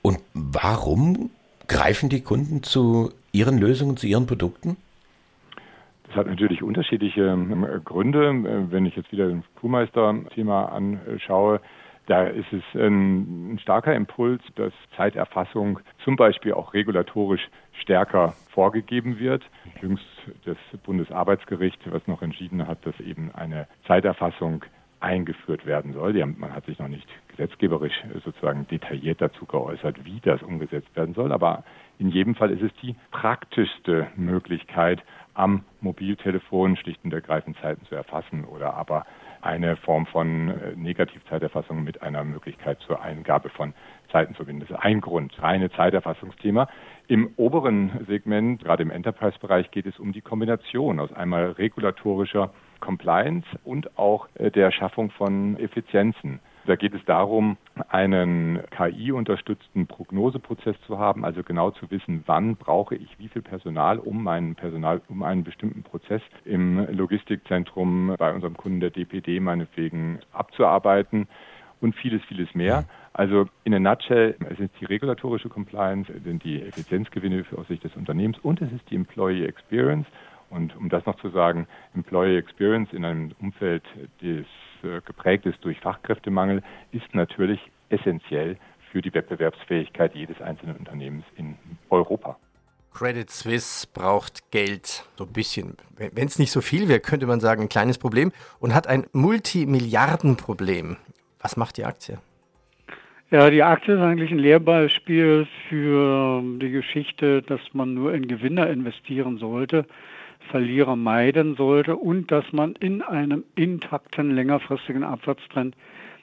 Und 0.02 0.18
warum 0.34 1.30
greifen 1.68 2.08
die 2.08 2.22
Kunden 2.22 2.62
zu 2.62 3.10
Ihren 3.32 3.58
Lösungen, 3.58 3.96
zu 3.96 4.06
Ihren 4.06 4.26
Produkten? 4.26 4.76
Das 6.06 6.16
hat 6.16 6.26
natürlich 6.26 6.62
unterschiedliche 6.62 7.22
ähm, 7.22 7.66
Gründe. 7.84 8.28
Äh, 8.28 8.70
wenn 8.70 8.84
ich 8.84 8.96
jetzt 8.96 9.10
wieder 9.12 9.28
das 9.28 9.44
Crewmeister-Thema 9.60 10.66
anschaue, 10.66 11.60
da 12.06 12.24
ist 12.26 12.52
es 12.52 12.62
ein, 12.74 13.58
starker 13.62 13.94
Impuls, 13.94 14.42
dass 14.56 14.72
Zeiterfassung 14.96 15.78
zum 16.04 16.16
Beispiel 16.16 16.52
auch 16.52 16.74
regulatorisch 16.74 17.48
stärker 17.80 18.34
vorgegeben 18.50 19.18
wird. 19.18 19.42
Jüngst 19.80 20.04
das 20.44 20.56
Bundesarbeitsgericht, 20.84 21.80
was 21.90 22.06
noch 22.06 22.22
entschieden 22.22 22.66
hat, 22.66 22.84
dass 22.84 22.98
eben 23.00 23.30
eine 23.34 23.66
Zeiterfassung 23.86 24.64
eingeführt 25.02 25.66
werden 25.66 25.92
soll. 25.92 26.20
Haben, 26.20 26.36
man 26.38 26.54
hat 26.54 26.66
sich 26.66 26.78
noch 26.78 26.88
nicht 26.88 27.06
gesetzgeberisch 27.28 28.04
sozusagen 28.24 28.66
detailliert 28.68 29.20
dazu 29.20 29.46
geäußert, 29.46 30.04
wie 30.04 30.20
das 30.20 30.42
umgesetzt 30.42 30.94
werden 30.94 31.14
soll, 31.14 31.32
aber 31.32 31.64
in 31.98 32.08
jedem 32.08 32.34
Fall 32.34 32.50
ist 32.50 32.62
es 32.62 32.72
die 32.82 32.94
praktischste 33.10 34.08
Möglichkeit, 34.16 35.02
am 35.34 35.64
Mobiltelefon 35.80 36.76
schlicht 36.76 37.04
und 37.04 37.12
ergreifend 37.12 37.56
Zeiten 37.58 37.86
zu 37.86 37.94
erfassen 37.94 38.44
oder 38.44 38.74
aber 38.74 39.06
eine 39.40 39.76
Form 39.76 40.06
von 40.06 40.48
äh, 40.48 40.76
Negativzeiterfassung 40.76 41.82
mit 41.82 42.02
einer 42.02 42.22
Möglichkeit 42.22 42.78
zur 42.86 43.02
Eingabe 43.02 43.48
von 43.48 43.74
Zeiten 44.12 44.34
zu 44.34 44.44
binden. 44.44 44.60
Das 44.60 44.70
ist 44.70 44.84
ein 44.84 45.00
Grund, 45.00 45.32
reine 45.42 45.70
Zeiterfassungsthema. 45.70 46.68
Im 47.08 47.32
oberen 47.36 48.04
Segment, 48.06 48.62
gerade 48.62 48.82
im 48.82 48.90
Enterprise-Bereich, 48.90 49.70
geht 49.70 49.86
es 49.86 49.98
um 49.98 50.12
die 50.12 50.20
Kombination 50.20 51.00
aus 51.00 51.12
einmal 51.12 51.52
regulatorischer 51.52 52.52
Compliance 52.82 53.46
und 53.64 53.96
auch 53.96 54.28
äh, 54.34 54.50
der 54.50 54.70
Schaffung 54.72 55.10
von 55.12 55.56
Effizienzen. 55.58 56.40
Da 56.66 56.76
geht 56.76 56.94
es 56.94 57.04
darum, 57.06 57.56
einen 57.88 58.60
KI-unterstützten 58.70 59.86
Prognoseprozess 59.86 60.76
zu 60.86 60.98
haben, 60.98 61.24
also 61.24 61.42
genau 61.42 61.72
zu 61.72 61.90
wissen, 61.90 62.22
wann 62.26 62.54
brauche 62.54 62.94
ich 62.94 63.18
wie 63.18 63.28
viel 63.28 63.42
Personal, 63.42 63.98
um 63.98 64.22
meinen 64.22 64.54
Personal, 64.54 65.00
um 65.08 65.24
einen 65.24 65.42
bestimmten 65.42 65.82
Prozess 65.82 66.22
im 66.44 66.86
Logistikzentrum 66.94 68.14
bei 68.16 68.32
unserem 68.32 68.56
Kunden 68.56 68.78
der 68.78 68.90
DPD 68.90 69.40
meinetwegen 69.40 70.20
abzuarbeiten 70.32 71.26
und 71.80 71.96
vieles, 71.96 72.22
vieles 72.28 72.54
mehr. 72.54 72.84
Also 73.12 73.46
in 73.64 73.74
a 73.74 73.80
nutshell, 73.80 74.36
es 74.48 74.60
ist 74.60 74.70
die 74.80 74.84
regulatorische 74.84 75.48
Compliance, 75.48 76.12
es 76.12 76.22
sind 76.22 76.44
die 76.44 76.62
Effizienzgewinne 76.62 77.44
aus 77.56 77.66
Sicht 77.66 77.82
des 77.82 77.94
Unternehmens 77.96 78.38
und 78.38 78.62
es 78.62 78.72
ist 78.72 78.88
die 78.90 78.96
Employee 78.96 79.46
Experience. 79.46 80.06
Und 80.52 80.76
um 80.76 80.90
das 80.90 81.04
noch 81.06 81.16
zu 81.16 81.30
sagen, 81.30 81.66
Employee 81.94 82.36
Experience 82.36 82.92
in 82.92 83.04
einem 83.04 83.32
Umfeld, 83.40 83.82
das 84.20 84.46
äh, 84.84 85.00
geprägt 85.04 85.46
ist 85.46 85.64
durch 85.64 85.80
Fachkräftemangel, 85.80 86.62
ist 86.92 87.14
natürlich 87.14 87.58
essentiell 87.88 88.58
für 88.90 89.00
die 89.00 89.12
Wettbewerbsfähigkeit 89.14 90.14
jedes 90.14 90.40
einzelnen 90.42 90.76
Unternehmens 90.76 91.24
in 91.36 91.56
Europa. 91.88 92.36
Credit 92.92 93.30
Suisse 93.30 93.86
braucht 93.94 94.50
Geld, 94.50 95.08
so 95.16 95.24
ein 95.24 95.32
bisschen. 95.32 95.78
Wenn 95.96 96.26
es 96.26 96.38
nicht 96.38 96.52
so 96.52 96.60
viel 96.60 96.88
wäre, 96.88 97.00
könnte 97.00 97.26
man 97.26 97.40
sagen, 97.40 97.62
ein 97.62 97.68
kleines 97.70 97.96
Problem 97.96 98.32
und 98.60 98.74
hat 98.74 98.86
ein 98.86 99.06
Multimilliardenproblem. 99.12 100.98
Was 101.40 101.56
macht 101.56 101.78
die 101.78 101.86
Aktie? 101.86 102.18
Ja, 103.30 103.48
die 103.48 103.62
Aktie 103.62 103.94
ist 103.94 104.00
eigentlich 104.02 104.30
ein 104.30 104.38
Lehrbeispiel 104.38 105.48
für 105.70 106.42
die 106.60 106.70
Geschichte, 106.70 107.40
dass 107.40 107.60
man 107.72 107.94
nur 107.94 108.12
in 108.12 108.28
Gewinner 108.28 108.68
investieren 108.68 109.38
sollte. 109.38 109.86
Verlierer 110.50 110.96
meiden 110.96 111.56
sollte 111.56 111.96
und 111.96 112.30
dass 112.30 112.52
man 112.52 112.74
in 112.80 113.02
einem 113.02 113.44
intakten 113.54 114.34
längerfristigen 114.34 115.04
Abwärtstrend 115.04 115.74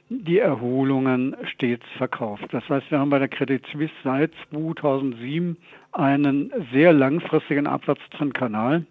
die 0.09 0.39
Erholungen 0.39 1.35
stets 1.53 1.85
verkauft. 1.97 2.45
Das 2.51 2.67
heißt, 2.67 2.89
wir 2.89 2.99
haben 2.99 3.11
bei 3.11 3.19
der 3.19 3.27
Credit 3.27 3.63
Suisse 3.71 3.93
seit 4.03 4.31
2007 4.49 5.57
einen 5.91 6.51
sehr 6.73 6.93
langfristigen 6.93 7.67
Abwärtstrendkanal, 7.67 8.85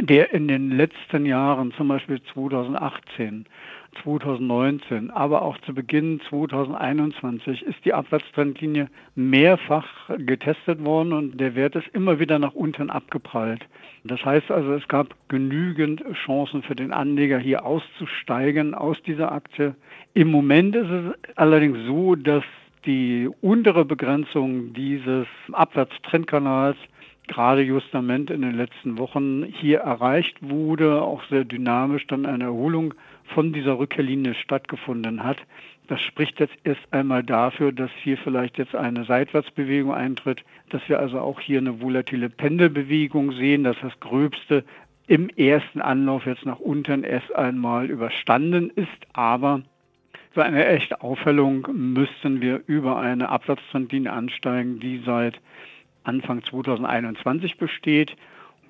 der 0.00 0.32
in 0.32 0.48
den 0.48 0.70
letzten 0.70 1.24
Jahren, 1.26 1.72
zum 1.72 1.88
Beispiel 1.88 2.20
2018, 2.34 3.46
2019, 4.02 5.10
aber 5.10 5.42
auch 5.42 5.58
zu 5.58 5.74
Beginn 5.74 6.20
2021 6.28 7.62
ist 7.62 7.84
die 7.84 7.92
Abwärtstrendlinie 7.92 8.88
mehrfach 9.14 9.86
getestet 10.18 10.84
worden 10.84 11.12
und 11.12 11.40
der 11.40 11.54
Wert 11.54 11.76
ist 11.76 11.88
immer 11.88 12.18
wieder 12.18 12.38
nach 12.38 12.54
unten 12.54 12.90
abgeprallt. 12.90 13.66
Das 14.04 14.24
heißt 14.24 14.50
also, 14.50 14.72
es 14.74 14.86
gab 14.88 15.14
genügend 15.28 16.02
Chancen 16.24 16.62
für 16.62 16.74
den 16.74 16.92
Anleger 16.92 17.38
hier 17.38 17.64
auszusteigen 17.66 18.74
aus 18.74 18.96
dieser 19.02 19.32
Aktie. 19.32 19.74
Im 20.14 20.30
Moment 20.30 20.74
ist 20.74 20.90
es 20.90 21.36
allerdings 21.36 21.78
so, 21.86 22.14
dass 22.14 22.44
die 22.86 23.28
untere 23.42 23.84
Begrenzung 23.84 24.72
dieses 24.72 25.26
Abwärtstrendkanals 25.52 26.76
gerade 27.30 27.62
justament 27.62 28.28
in 28.30 28.42
den 28.42 28.56
letzten 28.56 28.98
Wochen 28.98 29.44
hier 29.44 29.80
erreicht 29.80 30.36
wurde, 30.40 31.00
auch 31.00 31.22
sehr 31.30 31.44
dynamisch 31.44 32.06
dann 32.08 32.26
eine 32.26 32.44
Erholung 32.44 32.94
von 33.34 33.52
dieser 33.52 33.78
Rückkehrlinie 33.78 34.34
stattgefunden 34.34 35.24
hat. 35.24 35.38
Das 35.88 36.00
spricht 36.00 36.38
jetzt 36.38 36.56
erst 36.62 36.80
einmal 36.92 37.22
dafür, 37.22 37.72
dass 37.72 37.90
hier 38.02 38.16
vielleicht 38.16 38.58
jetzt 38.58 38.74
eine 38.74 39.04
Seitwärtsbewegung 39.04 39.92
eintritt, 39.92 40.44
dass 40.68 40.88
wir 40.88 41.00
also 41.00 41.18
auch 41.20 41.40
hier 41.40 41.58
eine 41.58 41.80
volatile 41.80 42.30
Pendelbewegung 42.30 43.32
sehen, 43.32 43.64
dass 43.64 43.76
das 43.82 43.98
Gröbste 43.98 44.64
im 45.08 45.28
ersten 45.30 45.80
Anlauf 45.80 46.26
jetzt 46.26 46.46
nach 46.46 46.60
unten 46.60 47.02
erst 47.02 47.34
einmal 47.34 47.90
überstanden 47.90 48.70
ist, 48.70 48.88
aber 49.12 49.62
für 50.32 50.44
eine 50.44 50.64
echte 50.64 51.00
Aufhellung 51.00 51.66
müssten 51.72 52.40
wir 52.40 52.62
über 52.68 53.00
eine 53.00 53.30
Absatztrendlinie 53.30 54.12
ansteigen, 54.12 54.78
die 54.78 55.02
seit 55.04 55.40
Anfang 56.04 56.44
2021 56.44 57.58
besteht. 57.58 58.16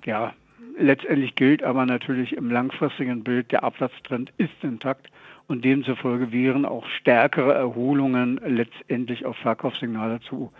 Ja, 0.06 0.32
letztendlich 0.78 1.34
gilt 1.34 1.62
aber 1.62 1.86
natürlich 1.86 2.36
im 2.36 2.50
langfristigen 2.50 3.24
Bild, 3.24 3.52
der 3.52 3.64
Absatztrend 3.64 4.32
ist 4.38 4.52
intakt 4.62 5.08
und 5.46 5.64
demzufolge 5.64 6.32
wären 6.32 6.64
auch 6.64 6.86
stärkere 7.00 7.54
Erholungen 7.54 8.40
letztendlich 8.44 9.26
auf 9.26 9.36
Verkaufssignale 9.38 10.20
zu 10.20 10.52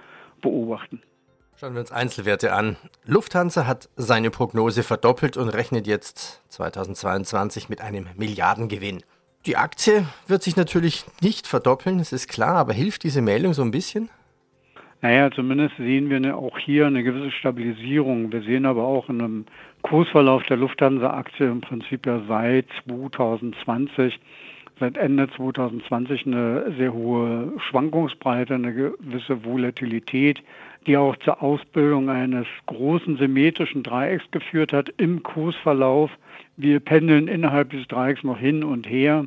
beobachten. 0.43 1.01
Schauen 1.57 1.75
wir 1.75 1.81
uns 1.81 1.93
Einzelwerte 1.93 2.55
an. 2.55 2.77
Lufthansa 3.05 3.67
hat 3.67 3.89
seine 3.95 4.31
Prognose 4.31 4.83
verdoppelt 4.83 5.37
und 5.37 5.51
rechnet 5.51 5.87
jetzt 5.87 6.43
2022 6.49 7.69
mit 7.69 7.83
einem 7.83 8.07
Milliardengewinn. 8.17 9.03
Die 9.47 9.57
Aktie 9.57 10.07
wird 10.27 10.43
sich 10.43 10.57
natürlich 10.57 11.05
nicht 11.21 11.47
verdoppeln, 11.47 11.99
das 11.99 12.13
ist 12.13 12.29
klar, 12.29 12.57
aber 12.57 12.73
hilft 12.73 13.05
diese 13.05 13.21
Meldung 13.21 13.53
so 13.53 13.63
ein 13.63 13.71
bisschen? 13.71 14.11
Naja, 15.03 15.31
zumindest 15.31 15.77
sehen 15.79 16.11
wir 16.11 16.37
auch 16.37 16.59
hier 16.59 16.87
eine 16.87 17.03
gewisse 17.03 17.31
Stabilisierung. 17.31 18.31
Wir 18.33 18.43
sehen 18.43 18.67
aber 18.67 18.85
auch 18.85 19.09
in 19.09 19.21
einem 19.23 19.45
Kursverlauf 19.83 20.43
der 20.43 20.59
Lufthansa-Aktie 20.59 21.47
im 21.47 21.63
Prinzip 21.63 22.05
ja 22.05 22.21
seit 22.29 22.67
2020, 22.87 24.21
seit 24.79 24.99
Ende 24.99 25.31
2020 25.31 26.27
eine 26.27 26.75
sehr 26.77 26.93
hohe 26.93 27.55
Schwankungsbreite, 27.71 28.55
eine 28.55 28.75
gewisse 28.75 29.43
Volatilität, 29.43 30.43
die 30.87 30.99
auch 30.99 31.17
zur 31.17 31.43
Ausbildung 31.43 32.11
eines 32.11 32.47
großen 32.67 33.17
symmetrischen 33.17 33.83
Dreiecks 33.83 34.31
geführt 34.33 34.75
hat 34.75 34.93
im 34.99 35.23
Kursverlauf. 35.23 36.11
Wir 36.59 36.79
pendeln 36.79 37.27
innerhalb 37.27 37.71
dieses 37.71 37.89
Dreiecks 37.89 38.23
noch 38.23 38.39
hin 38.39 38.63
und 38.63 38.87
her. 38.87 39.25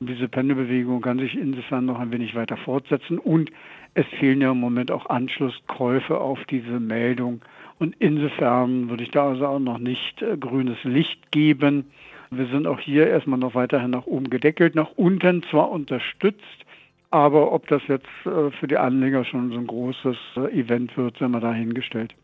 Diese 0.00 0.28
Pendelbewegung 0.28 1.00
kann 1.00 1.18
sich 1.18 1.34
insofern 1.34 1.86
noch 1.86 1.98
ein 1.98 2.12
wenig 2.12 2.34
weiter 2.34 2.58
fortsetzen 2.58 3.18
und 3.18 3.50
es 3.94 4.06
fehlen 4.18 4.40
ja 4.40 4.50
im 4.50 4.60
Moment 4.60 4.90
auch 4.90 5.06
Anschlusskäufe 5.06 6.20
auf 6.20 6.44
diese 6.46 6.80
Meldung. 6.80 7.42
Und 7.78 7.96
insofern 7.98 8.88
würde 8.88 9.02
ich 9.02 9.10
da 9.10 9.28
also 9.28 9.46
auch 9.46 9.58
noch 9.58 9.78
nicht 9.78 10.22
äh, 10.22 10.36
grünes 10.36 10.82
Licht 10.84 11.30
geben. 11.32 11.90
Wir 12.30 12.46
sind 12.46 12.66
auch 12.66 12.80
hier 12.80 13.06
erstmal 13.06 13.38
noch 13.38 13.54
weiterhin 13.54 13.90
nach 13.90 14.06
oben 14.06 14.30
gedeckelt, 14.30 14.74
nach 14.74 14.90
unten 14.96 15.42
zwar 15.44 15.70
unterstützt, 15.70 16.64
aber 17.10 17.52
ob 17.52 17.68
das 17.68 17.82
jetzt 17.86 18.08
äh, 18.26 18.50
für 18.50 18.66
die 18.66 18.76
Anleger 18.76 19.24
schon 19.24 19.50
so 19.50 19.58
ein 19.58 19.66
großes 19.66 20.16
äh, 20.36 20.60
Event 20.60 20.96
wird, 20.96 21.18
sind 21.18 21.30
wir 21.30 21.40
dahingestellt. 21.40 22.14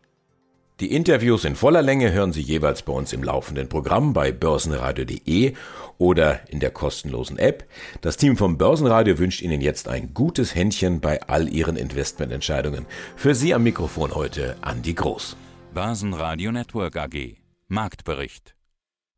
Die 0.81 0.93
Interviews 0.95 1.45
in 1.45 1.55
voller 1.55 1.83
Länge 1.83 2.11
hören 2.11 2.33
Sie 2.33 2.41
jeweils 2.41 2.81
bei 2.81 2.91
uns 2.91 3.13
im 3.13 3.21
laufenden 3.21 3.69
Programm 3.69 4.13
bei 4.13 4.31
börsenradio.de 4.31 5.53
oder 5.99 6.49
in 6.49 6.59
der 6.59 6.71
kostenlosen 6.71 7.37
App. 7.37 7.69
Das 8.01 8.17
Team 8.17 8.35
vom 8.35 8.57
Börsenradio 8.57 9.19
wünscht 9.19 9.43
Ihnen 9.43 9.61
jetzt 9.61 9.87
ein 9.87 10.15
gutes 10.15 10.55
Händchen 10.55 10.99
bei 10.99 11.21
all 11.21 11.47
Ihren 11.47 11.75
Investmententscheidungen. 11.75 12.87
Für 13.15 13.35
Sie 13.35 13.53
am 13.53 13.61
Mikrofon 13.61 14.15
heute 14.15 14.55
Andi 14.61 14.95
Groß. 14.95 15.37
Börsenradio 15.75 16.51
Network 16.51 16.95
AG. 16.95 17.35
Marktbericht. 17.67 18.55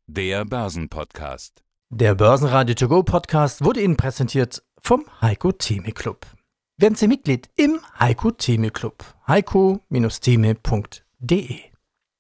Der 0.08 0.44
Börsenpodcast. 0.44 1.64
Der 1.90 2.14
Börsenradio 2.14 2.76
To 2.76 2.90
Go 2.90 3.04
Podcast 3.04 3.64
wurde 3.64 3.80
Ihnen 3.80 3.96
präsentiert 3.96 4.62
vom 4.82 5.06
Heiko 5.22 5.54
Theme 5.54 5.94
Club. 5.94 6.26
Werden 6.76 6.96
Sie 6.96 7.08
Mitglied 7.08 7.50
im 7.56 7.80
Heiko 7.98 8.32
Theme 8.32 8.70
Club. 8.70 9.06
heiko-theme.de 9.30 11.03
www.radioplay.de 11.24 11.73